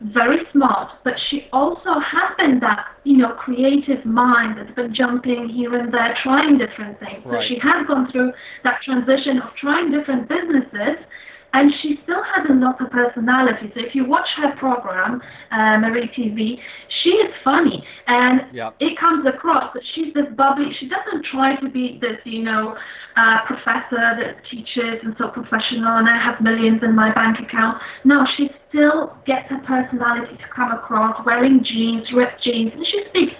very 0.00 0.38
smart, 0.52 0.90
but 1.04 1.14
she 1.28 1.46
also 1.52 1.98
has 1.98 2.36
been 2.38 2.60
that, 2.60 2.86
you 3.04 3.16
know, 3.16 3.34
creative 3.34 4.04
mind 4.04 4.58
that's 4.58 4.74
been 4.76 4.94
jumping 4.94 5.48
here 5.48 5.74
and 5.74 5.92
there, 5.92 6.16
trying 6.22 6.58
different 6.58 6.98
things. 7.00 7.22
Right. 7.24 7.42
So 7.42 7.48
she 7.48 7.58
has 7.60 7.86
gone 7.86 8.10
through 8.12 8.32
that 8.64 8.80
transition 8.84 9.38
of 9.42 9.50
trying 9.60 9.90
different 9.90 10.28
businesses 10.28 11.02
and 11.52 11.72
she 11.82 11.98
still 12.02 12.22
has 12.36 12.46
a 12.50 12.54
lot 12.54 12.80
of 12.80 12.90
personality. 12.90 13.70
So 13.74 13.80
if 13.80 13.94
you 13.94 14.04
watch 14.04 14.28
her 14.36 14.54
program, 14.56 15.20
uh, 15.50 15.78
Marie 15.78 16.10
TV, 16.16 16.58
she 17.02 17.10
is 17.10 17.32
funny, 17.42 17.82
and 18.06 18.42
yep. 18.52 18.74
it 18.80 18.98
comes 18.98 19.26
across 19.26 19.72
that 19.74 19.82
she's 19.94 20.12
this 20.14 20.26
bubbly. 20.36 20.66
She 20.78 20.88
doesn't 20.88 21.24
try 21.30 21.56
to 21.56 21.68
be 21.68 21.98
this, 22.00 22.18
you 22.24 22.42
know, 22.42 22.76
uh, 23.16 23.38
professor 23.46 24.16
that 24.18 24.36
teaches 24.50 25.00
and 25.02 25.14
so 25.18 25.28
professional, 25.28 25.96
and 25.96 26.08
I 26.08 26.22
have 26.22 26.40
millions 26.40 26.82
in 26.82 26.94
my 26.94 27.12
bank 27.14 27.38
account. 27.40 27.78
No, 28.04 28.24
she 28.36 28.50
still 28.68 29.16
gets 29.26 29.48
her 29.48 29.60
personality 29.66 30.36
to 30.36 30.48
come 30.54 30.72
across, 30.72 31.24
wearing 31.24 31.64
jeans, 31.64 32.06
ripped 32.14 32.42
jeans, 32.42 32.72
and 32.74 32.86
she 32.86 33.04
speaks 33.08 33.34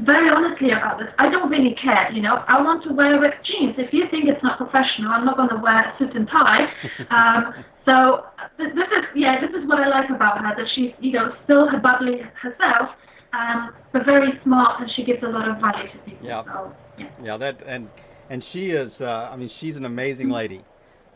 very 0.00 0.28
honestly 0.28 0.70
about 0.70 0.98
this. 0.98 1.08
I 1.18 1.30
don't 1.30 1.50
really 1.50 1.74
care, 1.74 2.10
you 2.12 2.22
know. 2.22 2.44
I 2.48 2.60
want 2.62 2.84
to 2.84 2.92
wear 2.92 3.20
ripped 3.20 3.46
jeans. 3.46 3.74
If 3.78 3.92
you 3.92 4.04
think 4.10 4.28
it's 4.28 4.42
not 4.42 4.58
professional, 4.58 5.12
I'm 5.12 5.24
not 5.24 5.36
going 5.36 5.48
to 5.50 5.56
wear 5.56 5.80
a 5.80 5.98
suit 5.98 6.14
and 6.14 6.28
tie. 6.28 6.72
Um, 7.10 7.64
so 7.84 8.24
this 8.58 8.68
is, 8.68 9.04
yeah, 9.16 9.40
this 9.40 9.50
is 9.50 9.66
what 9.68 9.80
I 9.80 9.88
like 9.88 10.10
about 10.10 10.38
her, 10.38 10.54
that 10.56 10.66
she's, 10.74 10.92
you 11.00 11.12
know, 11.12 11.34
still 11.44 11.66
her 11.68 11.78
bubbly 11.78 12.20
herself, 12.40 12.90
um, 13.32 13.74
but 13.92 14.04
very 14.04 14.38
smart, 14.44 14.80
and 14.80 14.90
she 14.94 15.02
gives 15.02 15.22
a 15.22 15.26
lot 15.26 15.48
of 15.48 15.58
value 15.60 15.90
to 15.90 15.98
people. 15.98 16.26
Yeah. 16.26 16.44
So, 16.44 16.74
yeah. 16.98 17.08
Yeah, 17.22 17.36
that 17.38 17.62
and 17.66 17.88
and 18.28 18.44
she 18.44 18.70
is. 18.70 19.00
Uh, 19.00 19.28
I 19.32 19.36
mean, 19.36 19.48
she's 19.48 19.76
an 19.76 19.84
amazing 19.84 20.26
mm-hmm. 20.26 20.36
lady. 20.36 20.64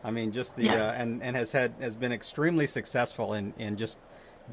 I 0.02 0.10
mean, 0.10 0.32
just 0.32 0.56
the 0.56 0.64
yeah. 0.64 0.88
uh, 0.88 0.92
and 0.92 1.22
and 1.22 1.36
has 1.36 1.52
had 1.52 1.74
has 1.80 1.94
been 1.94 2.12
extremely 2.12 2.66
successful 2.66 3.34
in 3.34 3.54
in 3.58 3.76
just 3.76 3.98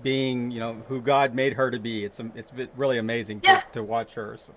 being, 0.01 0.51
you 0.51 0.59
know, 0.59 0.83
who 0.87 1.01
God 1.01 1.33
made 1.33 1.53
her 1.53 1.71
to 1.71 1.79
be. 1.79 2.05
It's 2.05 2.19
it's 2.35 2.51
really 2.75 2.97
amazing 2.97 3.41
to, 3.41 3.47
yeah. 3.47 3.61
to 3.73 3.83
watch 3.83 4.13
her. 4.13 4.37
So, 4.37 4.53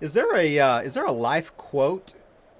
is 0.00 0.12
there 0.12 0.34
a 0.34 0.58
uh, 0.58 0.80
is 0.80 0.94
there 0.94 1.04
a 1.04 1.12
life 1.12 1.56
quote 1.56 2.14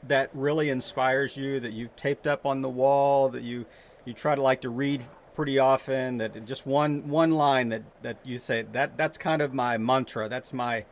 that 0.05 0.31
really 0.35 0.71
inspires 0.71 1.37
you 1.37 1.61
that 1.61 1.73
you've 1.73 1.95
taped 1.97 2.27
up 2.27 2.45
on 2.45 2.63
the 2.63 2.69
wall 2.69 3.29
that 3.31 3.43
you 3.43 3.67
you 4.05 4.13
try 4.13 4.35
to 4.35 4.43
like 4.43 4.61
to 4.63 4.71
read 4.71 5.05
pretty 5.35 5.59
often? 5.59 6.19
That 6.19 6.45
just 6.45 6.67
one 6.67 7.09
one 7.09 7.31
line 7.31 7.71
that 7.71 7.83
that 8.03 8.19
you 8.25 8.39
say 8.39 8.63
that 8.73 8.97
that's 8.97 9.19
kind 9.19 9.43
of 9.43 9.55
my 9.55 9.79
mantra. 9.79 10.29
That's 10.29 10.53
my 10.53 10.85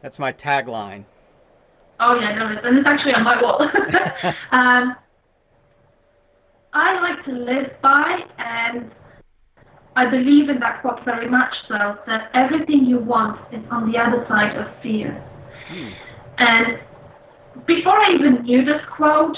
that's 0.00 0.18
my 0.18 0.32
tagline. 0.32 1.04
Oh 2.00 2.14
yeah, 2.20 2.34
no, 2.36 2.46
and 2.46 2.78
it's 2.78 2.86
actually 2.86 3.14
on 3.14 3.24
my 3.24 3.42
wall. 3.42 3.60
um, 4.52 4.96
I 6.72 7.00
like 7.00 7.24
to 7.24 7.32
live 7.32 7.72
by 7.82 8.20
and 8.38 8.90
I 9.98 10.08
believe 10.08 10.48
in 10.48 10.60
that 10.60 10.80
quote 10.80 11.04
very 11.04 11.28
much 11.28 11.52
so, 11.66 11.98
that 12.06 12.30
everything 12.32 12.84
you 12.84 13.00
want 13.00 13.34
is 13.52 13.64
on 13.68 13.90
the 13.90 13.98
other 13.98 14.24
side 14.28 14.54
of 14.56 14.66
fear. 14.80 15.10
Hmm. 15.66 15.88
And 16.38 17.66
before 17.66 17.98
I 17.98 18.14
even 18.14 18.44
knew 18.44 18.64
this 18.64 18.80
quote, 18.96 19.36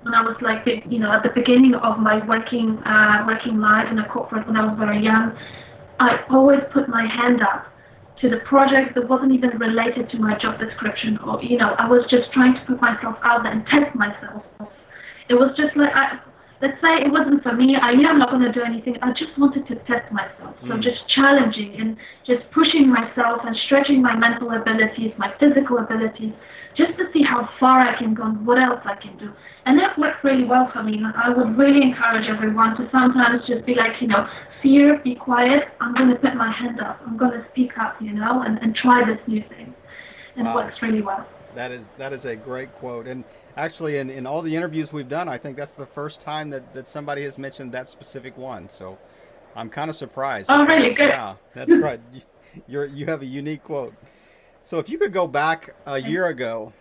when 0.00 0.14
I 0.14 0.22
was 0.22 0.36
like, 0.40 0.64
you 0.88 0.98
know, 0.98 1.12
at 1.12 1.22
the 1.22 1.28
beginning 1.34 1.74
of 1.74 1.98
my 1.98 2.24
working 2.26 2.78
uh, 2.88 3.24
working 3.26 3.60
life 3.60 3.92
in 3.92 3.98
a 3.98 4.08
corporate 4.08 4.46
when 4.46 4.56
I 4.56 4.64
was 4.64 4.76
very 4.78 5.04
young, 5.04 5.36
I 6.00 6.24
always 6.30 6.60
put 6.72 6.88
my 6.88 7.04
hand 7.04 7.42
up 7.42 7.66
to 8.22 8.30
the 8.30 8.40
project 8.48 8.94
that 8.94 9.06
wasn't 9.06 9.32
even 9.32 9.50
related 9.60 10.08
to 10.12 10.18
my 10.18 10.38
job 10.38 10.58
description, 10.58 11.18
or 11.28 11.44
you 11.44 11.58
know, 11.58 11.76
I 11.76 11.86
was 11.86 12.08
just 12.08 12.32
trying 12.32 12.54
to 12.54 12.60
put 12.64 12.80
myself 12.80 13.16
out 13.22 13.42
there 13.42 13.52
and 13.52 13.66
test 13.66 13.94
myself. 13.94 14.42
It 15.28 15.34
was 15.34 15.52
just 15.60 15.76
like 15.76 15.92
I, 15.92 16.18
let's 16.62 16.76
say 16.80 17.00
it 17.00 17.10
wasn't 17.10 17.42
for 17.42 17.52
me, 17.52 17.76
I 17.76 17.94
knew 17.94 18.06
I'm 18.06 18.18
not 18.18 18.30
going 18.30 18.42
to 18.42 18.52
do 18.52 18.62
anything. 18.62 18.96
I 19.00 19.12
just 19.12 19.32
wanted 19.38 19.66
to 19.68 19.76
test 19.88 20.12
myself. 20.12 20.54
So 20.62 20.76
mm. 20.76 20.82
just 20.82 21.08
challenging 21.08 21.74
and 21.80 21.96
just 22.26 22.44
pushing 22.52 22.88
myself 22.88 23.40
and 23.44 23.56
stretching 23.66 24.02
my 24.02 24.14
mental 24.14 24.52
abilities, 24.52 25.12
my 25.16 25.32
physical 25.40 25.78
abilities, 25.78 26.32
just 26.76 26.96
to 26.98 27.04
see 27.12 27.22
how 27.22 27.48
far 27.58 27.80
I 27.80 27.96
can 27.96 28.14
go 28.14 28.24
and 28.24 28.46
what 28.46 28.60
else 28.60 28.80
I 28.84 28.94
can 29.00 29.16
do. 29.16 29.32
And 29.64 29.78
that 29.78 29.98
worked 29.98 30.22
really 30.22 30.44
well 30.44 30.70
for 30.72 30.82
me. 30.82 31.00
And 31.00 31.06
I 31.16 31.30
would 31.30 31.56
really 31.56 31.82
encourage 31.82 32.28
everyone 32.28 32.76
to 32.76 32.88
sometimes 32.92 33.42
just 33.46 33.64
be 33.64 33.74
like, 33.74 34.00
you 34.00 34.08
know, 34.08 34.28
fear, 34.62 35.00
be 35.02 35.14
quiet. 35.14 35.64
I'm 35.80 35.94
going 35.94 36.10
to 36.10 36.16
put 36.16 36.34
my 36.36 36.52
hand 36.52 36.80
up. 36.80 37.00
I'm 37.06 37.16
going 37.16 37.32
to 37.32 37.44
speak 37.52 37.72
up, 37.80 37.96
you 38.00 38.12
know, 38.12 38.42
and, 38.42 38.58
and 38.58 38.74
try 38.74 39.02
this 39.04 39.20
new 39.26 39.42
thing. 39.48 39.74
And 40.36 40.46
wow. 40.46 40.52
it 40.52 40.54
works 40.56 40.76
really 40.82 41.02
well. 41.02 41.26
That 41.54 41.72
is 41.72 41.90
that 41.98 42.12
is 42.12 42.24
a 42.24 42.36
great 42.36 42.74
quote. 42.74 43.06
And 43.06 43.24
actually, 43.56 43.98
in, 43.98 44.10
in 44.10 44.26
all 44.26 44.42
the 44.42 44.54
interviews 44.54 44.92
we've 44.92 45.08
done, 45.08 45.28
I 45.28 45.38
think 45.38 45.56
that's 45.56 45.74
the 45.74 45.86
first 45.86 46.20
time 46.20 46.50
that, 46.50 46.72
that 46.74 46.86
somebody 46.86 47.22
has 47.24 47.38
mentioned 47.38 47.72
that 47.72 47.88
specific 47.88 48.36
one. 48.36 48.68
So 48.68 48.98
I'm 49.56 49.68
kind 49.68 49.90
of 49.90 49.96
surprised. 49.96 50.48
Oh, 50.50 50.64
because, 50.64 50.76
really? 50.82 50.94
Good. 50.94 51.08
Yeah, 51.08 51.34
that's 51.54 51.76
right. 51.76 52.00
You're 52.68 52.86
you 52.86 53.06
have 53.06 53.22
a 53.22 53.26
unique 53.26 53.64
quote. 53.64 53.94
So 54.62 54.78
if 54.78 54.88
you 54.88 54.98
could 54.98 55.12
go 55.12 55.26
back 55.26 55.74
a 55.86 55.98
year 55.98 56.26
ago, 56.26 56.72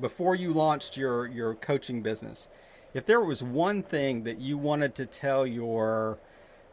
before 0.00 0.34
you 0.34 0.52
launched 0.52 0.96
your 0.96 1.26
your 1.26 1.54
coaching 1.54 2.02
business, 2.02 2.48
if 2.94 3.06
there 3.06 3.20
was 3.20 3.42
one 3.42 3.82
thing 3.82 4.24
that 4.24 4.40
you 4.40 4.58
wanted 4.58 4.94
to 4.96 5.06
tell 5.06 5.46
your 5.46 6.18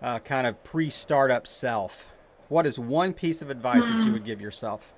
uh, 0.01 0.19
kind 0.19 0.47
of 0.47 0.63
pre-startup 0.63 1.47
self, 1.47 2.13
what 2.49 2.65
is 2.65 2.79
one 2.79 3.13
piece 3.13 3.41
of 3.41 3.49
advice 3.49 3.85
mm. 3.85 3.89
that 3.89 3.97
you 3.97 4.05
hmm. 4.05 4.13
would 4.13 4.25
give 4.25 4.39
yourself? 4.39 4.93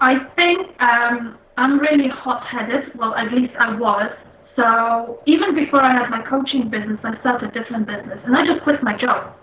I 0.00 0.14
think 0.34 0.66
um, 0.80 1.38
I'm 1.56 1.78
really 1.78 2.08
hot-headed. 2.08 2.96
Well, 2.98 3.14
at 3.14 3.32
least 3.32 3.52
I 3.58 3.76
was. 3.76 4.10
So 4.56 5.20
even 5.26 5.54
before 5.54 5.82
I 5.82 5.92
had 5.92 6.10
my 6.10 6.22
coaching 6.28 6.68
business, 6.68 6.98
I 7.04 7.18
started 7.20 7.50
a 7.50 7.52
different 7.52 7.86
business, 7.86 8.18
and 8.24 8.36
I 8.36 8.44
just 8.44 8.62
quit 8.64 8.82
my 8.82 8.96
job. 8.96 9.36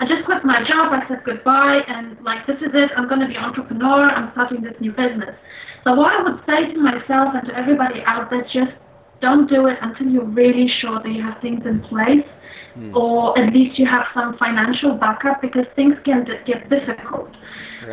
I 0.00 0.06
just 0.06 0.26
quit 0.26 0.44
my 0.44 0.60
job. 0.66 0.92
I 0.92 1.06
said 1.08 1.22
goodbye, 1.24 1.80
and 1.86 2.18
like 2.24 2.46
this 2.46 2.56
is 2.58 2.74
it. 2.74 2.90
I'm 2.96 3.08
going 3.08 3.20
to 3.20 3.28
be 3.28 3.36
entrepreneur. 3.36 4.10
I'm 4.10 4.30
starting 4.32 4.62
this 4.62 4.74
new 4.80 4.90
business. 4.90 5.34
So 5.84 5.94
what 5.94 6.12
I 6.12 6.22
would 6.22 6.40
say 6.46 6.74
to 6.74 6.80
myself 6.80 7.34
and 7.34 7.46
to 7.48 7.54
everybody 7.56 8.02
out 8.06 8.30
there, 8.30 8.42
just 8.52 8.74
don't 9.20 9.48
do 9.48 9.68
it 9.68 9.78
until 9.80 10.08
you're 10.08 10.26
really 10.26 10.68
sure 10.80 11.00
that 11.02 11.08
you 11.08 11.22
have 11.22 11.40
things 11.40 11.62
in 11.64 11.80
place, 11.82 12.26
mm. 12.76 12.94
or 12.94 13.38
at 13.38 13.52
least 13.54 13.78
you 13.78 13.86
have 13.86 14.06
some 14.12 14.36
financial 14.38 14.96
backup, 14.98 15.40
because 15.40 15.64
things 15.76 15.94
can 16.04 16.26
get 16.46 16.68
difficult 16.68 17.30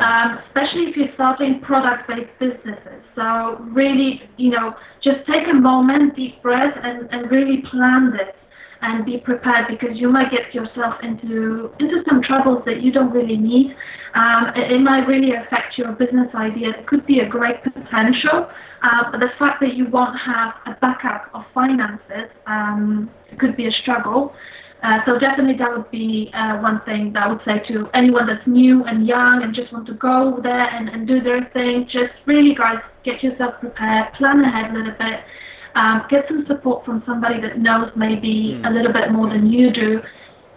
um, 0.00 0.38
especially 0.46 0.90
if 0.90 0.96
you're 0.96 1.12
starting 1.14 1.60
product-based 1.60 2.38
businesses. 2.38 3.02
So 3.14 3.58
really, 3.72 4.22
you 4.36 4.50
know, 4.50 4.74
just 5.02 5.26
take 5.26 5.48
a 5.50 5.54
moment, 5.54 6.16
deep 6.16 6.42
breath, 6.42 6.74
and, 6.82 7.08
and 7.10 7.30
really 7.30 7.62
plan 7.70 8.12
this 8.12 8.34
and 8.82 9.06
be 9.06 9.18
prepared 9.18 9.66
because 9.68 9.90
you 9.94 10.08
might 10.08 10.30
get 10.30 10.52
yourself 10.52 10.94
into 11.02 11.70
into 11.78 12.02
some 12.08 12.20
troubles 12.20 12.62
that 12.66 12.82
you 12.82 12.92
don't 12.92 13.12
really 13.12 13.36
need. 13.36 13.74
Um, 14.14 14.50
it, 14.56 14.72
it, 14.72 14.80
might 14.80 15.06
really 15.06 15.32
affect 15.34 15.78
your 15.78 15.92
business 15.92 16.28
idea. 16.34 16.70
It 16.70 16.86
could 16.86 17.06
be 17.06 17.20
a 17.20 17.28
great 17.28 17.62
potential, 17.62 18.50
uh, 18.82 19.10
but 19.10 19.20
the 19.20 19.30
fact 19.38 19.60
that 19.60 19.74
you 19.74 19.86
won't 19.88 20.18
have 20.18 20.54
a 20.66 20.78
backup 20.80 21.30
of 21.32 21.44
finances 21.54 22.28
um, 22.46 23.08
could 23.38 23.56
be 23.56 23.66
a 23.66 23.72
struggle. 23.82 24.34
Uh, 24.82 24.98
so 25.06 25.16
definitely 25.16 25.56
that 25.56 25.70
would 25.70 25.88
be 25.92 26.28
uh, 26.34 26.58
one 26.58 26.80
thing 26.84 27.12
that 27.12 27.22
I 27.22 27.28
would 27.28 27.40
say 27.44 27.62
to 27.68 27.88
anyone 27.94 28.26
that's 28.26 28.44
new 28.48 28.82
and 28.84 29.06
young 29.06 29.42
and 29.44 29.54
just 29.54 29.72
want 29.72 29.86
to 29.86 29.94
go 29.94 30.40
there 30.42 30.68
and, 30.74 30.88
and 30.88 31.06
do 31.08 31.22
their 31.22 31.48
thing. 31.52 31.86
Just 31.86 32.12
really, 32.26 32.52
guys, 32.54 32.78
get 33.04 33.22
yourself 33.22 33.54
prepared, 33.60 34.12
plan 34.14 34.40
ahead 34.40 34.72
a 34.72 34.74
little 34.74 34.98
bit, 34.98 35.20
um, 35.76 36.02
get 36.10 36.24
some 36.26 36.44
support 36.48 36.84
from 36.84 37.00
somebody 37.06 37.40
that 37.40 37.58
knows 37.58 37.90
maybe 37.94 38.58
mm, 38.58 38.68
a 38.68 38.70
little 38.70 38.92
bit 38.92 39.12
more 39.12 39.28
good. 39.28 39.38
than 39.38 39.52
you 39.52 39.72
do. 39.72 40.00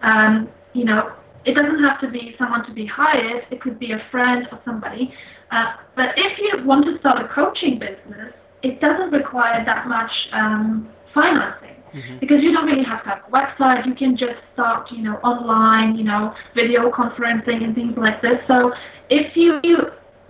Um, 0.01 0.49
you 0.73 0.85
know, 0.85 1.13
it 1.45 1.53
doesn't 1.53 1.83
have 1.83 2.01
to 2.01 2.09
be 2.09 2.35
someone 2.39 2.65
to 2.65 2.73
be 2.73 2.87
hired. 2.87 3.43
It 3.51 3.61
could 3.61 3.77
be 3.77 3.91
a 3.91 4.01
friend 4.09 4.47
or 4.51 4.59
somebody. 4.65 5.13
Uh, 5.51 5.77
but 5.95 6.17
if 6.17 6.39
you 6.39 6.65
want 6.65 6.85
to 6.85 6.97
start 6.99 7.23
a 7.23 7.27
coaching 7.27 7.77
business, 7.77 8.33
it 8.63 8.81
doesn't 8.81 9.11
require 9.11 9.63
that 9.63 9.87
much 9.87 10.09
um, 10.33 10.89
financing 11.13 11.74
mm-hmm. 11.95 12.17
because 12.19 12.41
you 12.41 12.51
don't 12.51 12.65
really 12.65 12.83
have 12.83 13.03
to 13.03 13.09
have 13.09 13.23
a 13.27 13.31
website. 13.31 13.85
You 13.87 13.95
can 13.95 14.17
just 14.17 14.37
start, 14.53 14.91
you 14.91 15.01
know, 15.01 15.15
online, 15.23 15.95
you 15.95 16.03
know, 16.03 16.33
video 16.53 16.91
conferencing 16.91 17.63
and 17.63 17.73
things 17.73 17.97
like 17.97 18.21
this. 18.21 18.39
So 18.47 18.73
if 19.09 19.35
you 19.35 19.61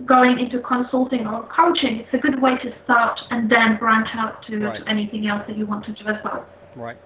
going 0.04 0.38
into 0.38 0.60
consulting 0.60 1.26
or 1.26 1.42
coaching, 1.44 2.00
it's 2.00 2.12
a 2.12 2.18
good 2.18 2.40
way 2.40 2.56
to 2.58 2.72
start 2.84 3.18
and 3.30 3.50
then 3.50 3.78
branch 3.78 4.08
out 4.14 4.44
to, 4.46 4.58
right. 4.58 4.84
to 4.84 4.90
anything 4.90 5.26
else 5.26 5.42
that 5.48 5.56
you 5.56 5.66
want 5.66 5.84
to 5.86 5.92
do 5.92 6.06
as 6.08 6.22
well. 6.22 6.46
Right. 6.74 6.98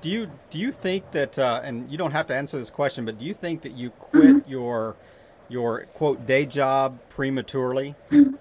do 0.00 0.08
you 0.08 0.30
do 0.48 0.58
you 0.58 0.72
think 0.72 1.10
that 1.12 1.38
uh, 1.38 1.60
and 1.62 1.90
you 1.90 1.98
don't 1.98 2.12
have 2.12 2.26
to 2.28 2.34
answer 2.34 2.58
this 2.58 2.70
question, 2.70 3.04
but 3.04 3.18
do 3.18 3.24
you 3.24 3.34
think 3.34 3.62
that 3.62 3.72
you 3.72 3.90
quit 3.90 4.24
mm-hmm. 4.24 4.50
your 4.50 4.96
your 5.48 5.86
quote 5.94 6.24
day 6.26 6.46
job 6.46 6.98
prematurely? 7.10 7.94
Mm-hmm. 8.10 8.34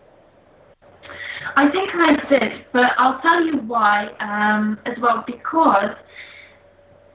I 1.56 1.70
think 1.70 1.90
I 1.94 2.16
did, 2.30 2.66
but 2.72 2.92
I'll 2.98 3.20
tell 3.22 3.44
you 3.46 3.58
why 3.58 4.08
um, 4.20 4.80
as 4.86 4.96
well 5.02 5.24
because 5.28 5.96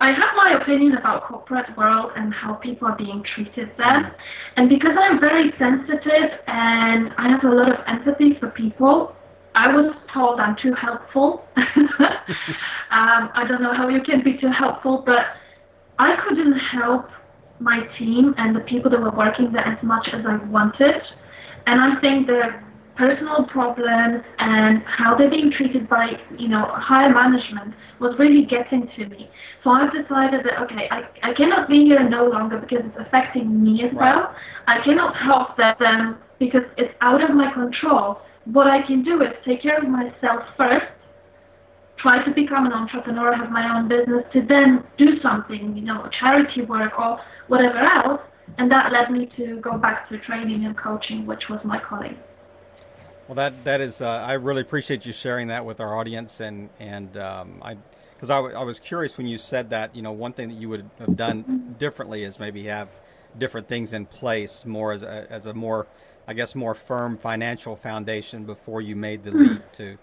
I 0.01 0.09
have 0.09 0.37
my 0.37 0.59
opinion 0.63 0.97
about 0.97 1.25
corporate 1.25 1.77
world 1.77 2.13
and 2.17 2.33
how 2.33 2.55
people 2.55 2.87
are 2.87 2.97
being 2.97 3.25
treated 3.35 3.71
there. 3.77 4.15
And 4.57 4.69
because 4.69 4.93
I'm 4.99 5.19
very 5.19 5.51
sensitive 5.59 6.39
and 6.47 7.11
I 7.19 7.29
have 7.29 7.43
a 7.43 7.55
lot 7.55 7.69
of 7.69 7.79
empathy 7.89 8.39
for 8.39 8.51
people, 8.51 9.17
I 9.57 9.75
was 9.75 9.93
told 10.15 10.39
I'm 10.39 10.57
too 10.63 10.73
helpful. 10.81 11.45
um, 11.57 13.31
I 13.35 13.45
don't 13.49 13.61
know 13.61 13.75
how 13.75 13.89
you 13.89 14.01
can 14.03 14.23
be 14.23 14.39
too 14.39 14.53
helpful, 14.57 15.03
but 15.05 15.35
I 15.99 16.15
couldn't 16.29 16.57
help 16.57 17.07
my 17.59 17.81
team 17.99 18.35
and 18.39 18.55
the 18.55 18.61
people 18.61 18.91
that 18.93 19.01
were 19.01 19.11
working 19.11 19.51
there 19.53 19.67
as 19.67 19.83
much 19.83 20.09
as 20.13 20.25
I 20.25 20.37
wanted. 20.45 21.03
And 21.67 21.81
I 21.81 22.01
think 22.01 22.29
that 22.29 22.63
personal 22.99 23.45
problems 23.45 24.25
and 24.39 24.83
how 24.83 25.17
they're 25.17 25.31
being 25.31 25.53
treated 25.57 25.89
by, 25.89 26.11
you 26.37 26.49
know, 26.49 26.67
higher 26.75 27.15
management 27.15 27.73
was 28.01 28.13
really 28.19 28.45
getting 28.45 28.91
to 28.97 29.07
me. 29.07 29.31
So 29.63 29.71
I've 29.71 29.93
decided 29.93 30.45
that, 30.45 30.61
okay, 30.65 30.89
I, 30.91 31.07
I 31.23 31.33
cannot 31.35 31.69
be 31.69 31.85
here 31.85 32.07
no 32.09 32.27
longer 32.27 32.59
because 32.59 32.85
it's 32.85 32.99
affecting 32.99 33.63
me 33.63 33.85
as 33.85 33.95
right. 33.95 34.17
well. 34.17 34.35
I 34.67 34.83
cannot 34.85 35.17
help 35.17 35.57
them 35.57 35.77
um, 35.87 36.19
because 36.41 36.63
it's 36.77 36.93
out 37.01 37.23
of 37.23 37.31
my 37.37 37.53
control. 37.53 38.21
What 38.45 38.67
I 38.67 38.85
can 38.85 39.05
do 39.05 39.23
is 39.23 39.29
take 39.47 39.63
care 39.63 39.79
of 39.79 39.89
myself 39.89 40.43
first, 40.57 40.87
try 41.99 42.25
to 42.25 42.31
become 42.33 42.67
an 42.67 42.73
entrepreneur, 42.73 43.33
have 43.37 43.51
my 43.51 43.79
own 43.79 43.89
business, 43.89 44.25
to 44.33 44.43
then 44.43 44.83
do 44.99 45.21
something, 45.23 45.77
you 45.77 45.85
know, 45.85 46.09
charity 46.19 46.63
work 46.63 46.99
or 46.99 47.21
whatever 47.47 47.79
else. 47.79 48.21
And 48.57 48.69
that 48.73 48.91
led 48.91 49.13
me 49.13 49.31
to 49.37 49.61
go 49.61 49.79
back 49.79 50.09
to 50.09 50.19
training 50.19 50.65
and 50.65 50.77
coaching, 50.77 51.27
which 51.27 51.43
was 51.49 51.61
my 51.65 51.79
calling. 51.79 52.17
Well, 53.29 53.35
that 53.37 53.65
that 53.65 53.81
is. 53.83 54.01
Uh, 54.01 54.09
I 54.09 54.35
really 54.35 54.63
appreciate 54.63 55.05
you 55.05 55.13
sharing 55.13 55.49
that 55.49 55.65
with 55.67 55.81
our 55.81 55.95
audience, 55.97 56.41
and 56.41 56.71
and 56.81 57.15
um, 57.19 57.61
I 57.63 57.77
because 58.15 58.31
I, 58.31 58.37
w- 58.37 58.57
I 58.57 58.65
was 58.65 58.81
curious 58.81 59.19
when 59.19 59.27
you 59.27 59.37
said 59.37 59.71
that. 59.71 59.95
You 59.95 60.01
know, 60.03 60.13
one 60.13 60.33
thing 60.33 60.49
that 60.49 60.55
you 60.55 60.71
would 60.71 60.89
have 60.99 61.17
done 61.17 61.77
differently 61.79 62.25
is 62.25 62.41
maybe 62.41 62.65
have 62.65 62.89
different 63.37 63.69
things 63.69 63.93
in 63.93 64.07
place, 64.07 64.65
more 64.65 64.93
as 64.93 65.03
a 65.03 65.27
as 65.31 65.45
a 65.45 65.53
more, 65.53 65.87
I 66.27 66.33
guess, 66.33 66.55
more 66.55 66.75
firm 66.75 67.19
financial 67.19 67.77
foundation 67.77 68.45
before 68.45 68.81
you 68.81 68.97
made 68.97 69.25
the 69.25 69.33
leap 69.33 69.73
to 69.73 69.99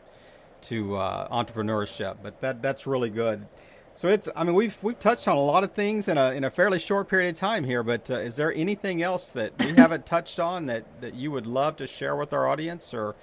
to 0.64 0.96
uh, 0.98 1.28
entrepreneurship. 1.30 2.18
But 2.22 2.42
that 2.42 2.62
that's 2.62 2.86
really 2.86 3.10
good. 3.10 3.48
So 3.97 4.10
it's, 4.10 4.27
I 4.36 4.43
mean, 4.43 4.55
we've 4.55 4.77
we've 4.84 4.99
touched 4.99 5.27
on 5.29 5.38
a 5.38 5.41
lot 5.41 5.63
of 5.63 5.71
things 5.71 6.10
in 6.10 6.17
a 6.17 6.31
in 6.31 6.43
a 6.43 6.51
fairly 6.51 6.79
short 6.79 7.08
period 7.08 7.29
of 7.29 7.39
time 7.39 7.63
here. 7.63 7.81
But 7.81 8.12
uh, 8.12 8.15
is 8.15 8.36
there 8.36 8.53
anything 8.53 9.01
else 9.01 9.31
that 9.31 9.53
we 9.58 9.73
haven't 9.77 10.05
touched 10.05 10.39
on 10.39 10.65
that 10.65 10.84
that 10.99 11.15
you 11.15 11.31
would 11.31 11.47
love 11.47 11.77
to 11.77 11.88
share 11.88 12.15
with 12.17 12.34
our 12.34 12.45
audience? 12.47 12.93
Or, 12.93 13.15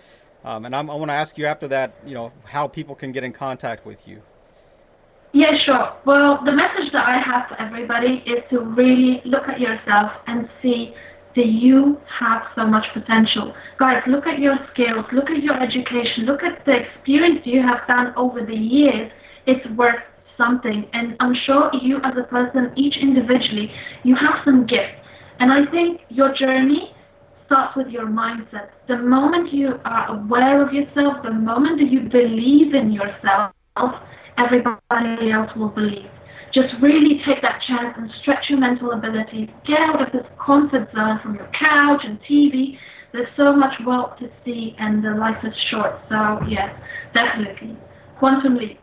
um, 0.44 0.64
and 0.64 0.74
I'm, 0.74 0.88
i 0.90 0.94
want 0.94 1.10
to 1.10 1.14
ask 1.14 1.36
you 1.36 1.44
after 1.44 1.68
that, 1.68 1.94
you 2.06 2.14
know, 2.14 2.32
how 2.44 2.66
people 2.68 2.94
can 2.94 3.12
get 3.12 3.22
in 3.22 3.32
contact 3.32 3.84
with 3.84 4.08
you. 4.08 4.22
Yeah, 5.32 5.52
sure. 5.64 5.92
Well, 6.04 6.40
the 6.44 6.52
message 6.52 6.92
that 6.92 7.06
I 7.06 7.20
have 7.20 7.48
for 7.48 7.60
everybody 7.60 8.22
is 8.26 8.42
to 8.50 8.60
really 8.60 9.22
look 9.24 9.48
at 9.48 9.60
yourself 9.60 10.12
and 10.26 10.48
see 10.60 10.94
that 11.36 11.46
you 11.46 11.98
have 12.20 12.42
so 12.54 12.66
much 12.66 12.84
potential. 12.92 13.54
Guys, 13.78 14.02
look 14.06 14.26
at 14.26 14.38
your 14.38 14.56
skills, 14.72 15.06
look 15.12 15.30
at 15.30 15.42
your 15.42 15.56
education, 15.62 16.24
look 16.26 16.42
at 16.42 16.64
the 16.66 16.72
experience 16.72 17.40
you 17.44 17.62
have 17.62 17.86
done 17.86 18.12
over 18.16 18.44
the 18.44 18.54
years. 18.54 19.10
It's 19.46 19.66
worth 19.70 20.02
something. 20.36 20.86
And 20.92 21.16
I'm 21.20 21.34
sure 21.46 21.70
you, 21.80 21.98
as 22.04 22.14
a 22.18 22.26
person, 22.28 22.72
each 22.76 22.96
individually, 23.00 23.70
you 24.04 24.14
have 24.16 24.44
some 24.44 24.66
gifts. 24.66 24.98
And 25.38 25.52
I 25.52 25.70
think 25.70 26.02
your 26.08 26.34
journey 26.34 26.94
starts 27.46 27.76
with 27.76 27.88
your 27.88 28.06
mindset. 28.06 28.70
The 28.88 28.96
moment 28.96 29.52
you 29.52 29.80
are 29.84 30.16
aware 30.16 30.66
of 30.66 30.72
yourself, 30.72 31.22
the 31.22 31.32
moment 31.32 31.78
that 31.80 31.90
you 31.90 32.00
believe 32.00 32.74
in 32.74 32.92
yourself, 32.92 33.52
everybody 34.38 35.30
else 35.30 35.50
will 35.56 35.68
believe. 35.68 36.08
Just 36.54 36.74
really 36.82 37.20
take 37.26 37.40
that 37.42 37.60
chance 37.66 37.94
and 37.96 38.10
stretch 38.20 38.44
your 38.48 38.58
mental 38.58 38.92
abilities. 38.92 39.48
Get 39.66 39.80
out 39.80 40.02
of 40.02 40.12
this 40.12 40.26
comfort 40.44 40.88
zone 40.94 41.18
from 41.22 41.34
your 41.34 41.50
couch 41.58 42.02
and 42.04 42.18
TV. 42.28 42.76
There's 43.12 43.28
so 43.36 43.56
much 43.56 43.74
world 43.86 44.12
to 44.20 44.28
see, 44.44 44.74
and 44.78 45.02
the 45.02 45.10
life 45.10 45.42
is 45.44 45.54
short. 45.70 45.92
So, 46.08 46.40
yes, 46.48 46.70
definitely. 47.14 47.76
Quantum 48.18 48.56
leap. 48.56 48.81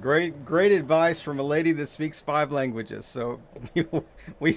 Great, 0.00 0.44
great 0.44 0.72
advice 0.72 1.20
from 1.20 1.38
a 1.38 1.42
lady 1.42 1.72
that 1.72 1.88
speaks 1.88 2.20
five 2.20 2.50
languages. 2.52 3.04
So 3.04 3.40
we 4.40 4.56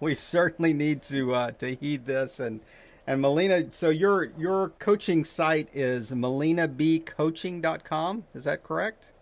we, 0.00 0.14
certainly 0.14 0.72
need 0.72 1.02
to 1.04 1.34
uh, 1.34 1.52
to 1.52 1.74
heed 1.74 2.06
this. 2.06 2.40
And 2.40 2.60
and 3.06 3.20
Melina, 3.20 3.70
so 3.70 3.90
your 3.90 4.32
your 4.38 4.70
coaching 4.78 5.24
site 5.24 5.68
is 5.72 6.12
melinabcoaching.com. 6.12 8.24
Is 8.34 8.44
that 8.44 8.64
correct? 8.64 9.12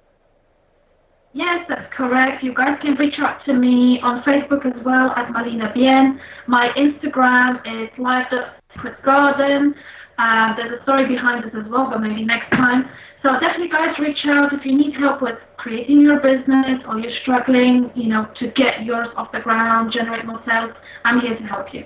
Yes, 1.32 1.64
that's 1.68 1.92
correct. 1.94 2.42
You 2.42 2.52
guys 2.54 2.78
can 2.80 2.94
reach 2.94 3.14
out 3.18 3.44
to 3.44 3.52
me 3.52 4.00
on 4.02 4.22
Facebook 4.22 4.66
as 4.66 4.84
well 4.84 5.10
at 5.10 5.30
Melina 5.30 5.70
Bien. 5.72 6.20
My 6.46 6.70
Instagram 6.76 7.84
is 7.84 7.90
live.garden. 7.98 9.74
Uh, 10.18 10.56
there's 10.56 10.78
a 10.78 10.82
story 10.82 11.06
behind 11.06 11.44
this 11.44 11.54
as 11.54 11.70
well, 11.70 11.88
but 11.88 12.00
maybe 12.00 12.24
next 12.24 12.50
time. 12.50 12.88
So 13.22 13.32
definitely 13.38 13.68
guys 13.68 13.98
reach 13.98 14.24
out 14.26 14.52
if 14.52 14.64
you 14.64 14.76
need 14.76 14.94
help 14.94 15.20
with 15.20 15.36
creating 15.58 16.00
your 16.00 16.20
business 16.20 16.80
or 16.88 16.98
you're 16.98 17.12
struggling, 17.20 17.90
you 17.94 18.08
know, 18.08 18.26
to 18.38 18.46
get 18.48 18.84
yours 18.84 19.08
off 19.16 19.30
the 19.30 19.40
ground, 19.40 19.92
generate 19.92 20.24
more 20.24 20.42
sales. 20.46 20.72
I'm 21.04 21.20
here 21.20 21.36
to 21.36 21.42
help 21.44 21.74
you. 21.74 21.84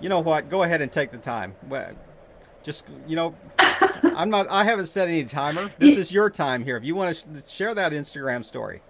You 0.00 0.08
know 0.08 0.18
what? 0.18 0.48
Go 0.48 0.64
ahead 0.64 0.82
and 0.82 0.90
take 0.90 1.12
the 1.12 1.18
time. 1.18 1.54
Just, 2.64 2.86
you 3.06 3.14
know, 3.14 3.36
I'm 4.16 4.28
not, 4.28 4.48
I 4.50 4.64
haven't 4.64 4.86
set 4.86 5.06
any 5.06 5.24
timer. 5.24 5.70
This 5.78 5.96
is 5.96 6.10
your 6.10 6.30
time 6.30 6.64
here. 6.64 6.76
If 6.76 6.82
you 6.82 6.96
want 6.96 7.16
to 7.16 7.42
share 7.48 7.72
that 7.74 7.92
Instagram 7.92 8.44
story. 8.44 8.82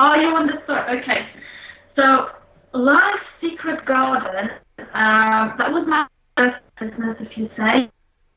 Oh, 0.00 0.14
you 0.16 0.32
want 0.32 0.50
the 0.50 0.62
story? 0.64 1.00
Okay. 1.00 1.28
So, 1.94 2.30
Life 2.76 3.20
Secret 3.40 3.84
Garden, 3.84 4.50
uh, 4.78 5.56
that 5.56 5.70
was 5.70 5.86
my 5.86 6.08
first 6.36 6.56
business, 6.80 7.16
if 7.20 7.38
you 7.38 7.48
say. 7.56 7.88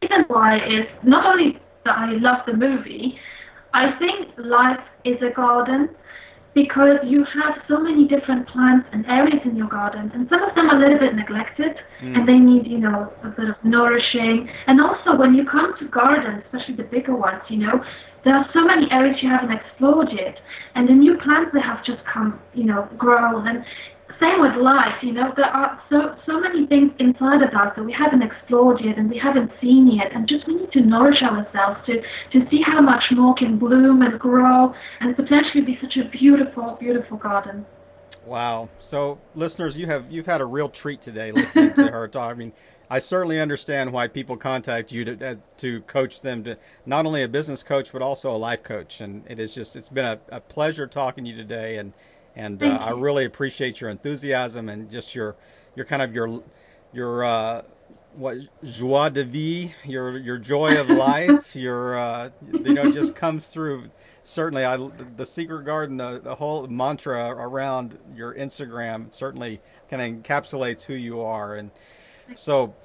The 0.01 0.07
reason 0.07 0.25
why 0.27 0.57
is 0.57 0.85
not 1.03 1.25
only 1.25 1.59
that 1.87 1.97
I 1.97 2.11
love 2.19 2.39
the 2.45 2.53
movie, 2.53 3.17
I 3.73 3.97
think 3.97 4.37
life 4.37 4.83
is 5.03 5.17
a 5.23 5.33
garden 5.33 5.89
because 6.53 6.97
you 7.05 7.23
have 7.37 7.53
so 7.67 7.79
many 7.79 8.07
different 8.07 8.47
plants 8.49 8.87
and 8.91 9.05
areas 9.05 9.41
in 9.45 9.55
your 9.55 9.67
garden, 9.67 10.11
and 10.13 10.27
some 10.27 10.41
of 10.41 10.55
them 10.55 10.69
are 10.71 10.77
a 10.77 10.79
little 10.79 10.97
bit 10.97 11.13
neglected, 11.13 11.77
mm. 12.01 12.15
and 12.15 12.27
they 12.27 12.39
need, 12.39 12.65
you 12.65 12.79
know, 12.79 13.13
a 13.23 13.29
bit 13.29 13.47
of 13.49 13.55
nourishing. 13.63 14.49
And 14.65 14.81
also, 14.81 15.15
when 15.15 15.35
you 15.35 15.45
come 15.45 15.75
to 15.77 15.87
gardens, 15.87 16.43
especially 16.45 16.75
the 16.75 16.89
bigger 16.89 17.15
ones, 17.15 17.43
you 17.47 17.57
know, 17.57 17.83
there 18.25 18.35
are 18.35 18.49
so 18.53 18.65
many 18.65 18.87
areas 18.91 19.17
you 19.21 19.29
haven't 19.29 19.51
explored 19.51 20.09
yet, 20.11 20.37
and 20.73 20.89
the 20.89 20.93
new 20.93 21.15
plants 21.23 21.51
that 21.53 21.63
have 21.63 21.85
just 21.85 22.01
come, 22.11 22.39
you 22.55 22.63
know, 22.63 22.89
grown, 22.97 23.47
and 23.47 23.63
same 24.19 24.41
with 24.41 24.55
life, 24.55 25.01
you 25.01 25.13
know, 25.13 25.31
there 25.35 25.45
are 25.45 25.81
so 25.89 26.15
so 26.25 26.39
many 26.39 26.65
things 26.67 26.91
inside 26.99 27.41
of 27.41 27.49
us 27.53 27.75
that 27.75 27.83
we 27.83 27.93
haven't 27.93 28.21
explored 28.21 28.79
yet 28.83 28.97
and 28.97 29.09
we 29.09 29.17
haven't 29.17 29.51
seen 29.61 29.91
yet, 29.91 30.11
and 30.13 30.27
just 30.27 30.47
we 30.47 30.55
need 30.55 30.71
to 30.71 30.81
nourish 30.81 31.21
ourselves 31.21 31.79
to 31.85 32.01
to 32.31 32.49
see 32.49 32.61
how 32.61 32.81
much 32.81 33.03
more 33.11 33.35
can 33.35 33.57
bloom 33.57 34.01
and 34.01 34.19
grow 34.19 34.73
and 34.99 35.15
potentially 35.15 35.61
be 35.61 35.77
such 35.81 35.97
a 35.97 36.09
beautiful, 36.09 36.77
beautiful 36.79 37.17
garden. 37.17 37.65
Wow! 38.25 38.69
So, 38.79 39.19
listeners, 39.35 39.77
you 39.77 39.85
have 39.87 40.11
you've 40.11 40.25
had 40.25 40.41
a 40.41 40.45
real 40.45 40.69
treat 40.69 41.01
today 41.01 41.31
listening 41.31 41.73
to 41.75 41.87
her 41.91 42.07
talk. 42.07 42.31
I 42.31 42.33
mean, 42.35 42.53
I 42.89 42.99
certainly 42.99 43.39
understand 43.39 43.91
why 43.91 44.07
people 44.07 44.37
contact 44.37 44.91
you 44.91 45.05
to 45.05 45.31
uh, 45.31 45.35
to 45.57 45.81
coach 45.81 46.21
them 46.21 46.43
to 46.43 46.57
not 46.85 47.05
only 47.05 47.23
a 47.23 47.27
business 47.27 47.63
coach 47.63 47.91
but 47.91 48.01
also 48.01 48.35
a 48.35 48.37
life 48.37 48.63
coach, 48.63 49.01
and 49.01 49.23
it 49.29 49.39
is 49.39 49.53
just 49.53 49.75
it's 49.75 49.89
been 49.89 50.05
a, 50.05 50.19
a 50.29 50.41
pleasure 50.41 50.87
talking 50.87 51.23
to 51.25 51.29
you 51.29 51.35
today 51.35 51.77
and 51.77 51.93
and 52.37 52.61
uh, 52.61 52.77
I 52.79 52.91
really 52.91 53.25
appreciate 53.25 53.81
your 53.81 53.89
enthusiasm 53.89 54.69
and 54.69 54.89
just 54.91 55.15
your 55.15 55.35
your 55.75 55.85
kind 55.85 56.03
of 56.03 56.13
your 56.13 56.43
your 56.93 57.25
uh, 57.25 57.63
what 58.13 58.37
joie 58.63 59.09
de 59.09 59.23
vie, 59.23 59.73
your 59.83 60.17
your 60.19 60.37
joy 60.37 60.79
of 60.79 60.89
life, 60.91 61.55
your 61.55 61.97
uh, 61.97 62.29
you 62.51 62.73
know 62.75 62.91
just 62.91 63.15
comes 63.15 63.47
through. 63.47 63.89
Certainly, 64.21 64.65
I 64.65 64.77
the 65.15 65.25
secret 65.25 65.63
garden, 65.63 65.97
the, 65.97 66.19
the 66.21 66.35
whole 66.35 66.67
mantra 66.67 67.29
around 67.29 67.97
your 68.13 68.35
Instagram 68.35 69.13
certainly 69.13 69.59
kind 69.89 70.01
of 70.01 70.23
encapsulates 70.23 70.83
who 70.83 70.93
you 70.93 71.21
are. 71.21 71.55
And 71.55 71.71
so, 72.35 72.75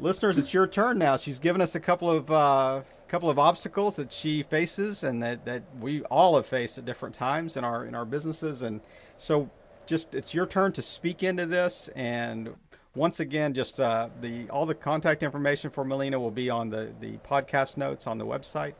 listeners, 0.00 0.38
it's 0.38 0.52
your 0.52 0.66
turn 0.66 0.98
now. 0.98 1.16
She's 1.16 1.38
given 1.38 1.62
us 1.62 1.76
a 1.76 1.80
couple 1.80 2.10
of 2.10 2.30
uh, 2.30 2.80
couple 3.08 3.30
of 3.30 3.38
obstacles 3.38 3.96
that 3.96 4.12
she 4.12 4.42
faces 4.42 5.04
and 5.04 5.22
that, 5.22 5.44
that 5.44 5.62
we 5.80 6.02
all 6.04 6.36
have 6.36 6.46
faced 6.46 6.78
at 6.78 6.84
different 6.84 7.14
times 7.14 7.56
in 7.56 7.64
our 7.64 7.84
in 7.84 7.94
our 7.94 8.04
businesses 8.04 8.62
and 8.62 8.80
so 9.16 9.48
just 9.86 10.14
it's 10.14 10.34
your 10.34 10.46
turn 10.46 10.72
to 10.72 10.82
speak 10.82 11.22
into 11.22 11.46
this 11.46 11.88
and 11.94 12.52
once 12.94 13.20
again 13.20 13.54
just 13.54 13.78
uh, 13.78 14.08
the 14.20 14.48
all 14.50 14.66
the 14.66 14.74
contact 14.74 15.22
information 15.22 15.70
for 15.70 15.84
Melina 15.84 16.18
will 16.18 16.30
be 16.30 16.50
on 16.50 16.68
the 16.68 16.92
the 17.00 17.16
podcast 17.18 17.76
notes 17.76 18.06
on 18.06 18.18
the 18.18 18.26
website 18.26 18.74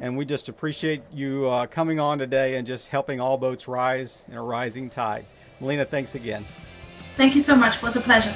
and 0.00 0.16
we 0.16 0.24
just 0.24 0.48
appreciate 0.48 1.02
you 1.12 1.48
uh, 1.48 1.66
coming 1.66 2.00
on 2.00 2.18
today 2.18 2.56
and 2.56 2.66
just 2.66 2.88
helping 2.88 3.20
all 3.20 3.38
boats 3.38 3.68
rise 3.68 4.24
in 4.28 4.34
a 4.34 4.42
rising 4.42 4.90
tide. 4.90 5.24
Melina, 5.60 5.84
thanks 5.84 6.14
again. 6.14 6.44
Thank 7.16 7.34
you 7.34 7.40
so 7.40 7.56
much. 7.56 7.76
It 7.76 7.82
was 7.82 7.96
a 7.96 8.00
pleasure. 8.00 8.34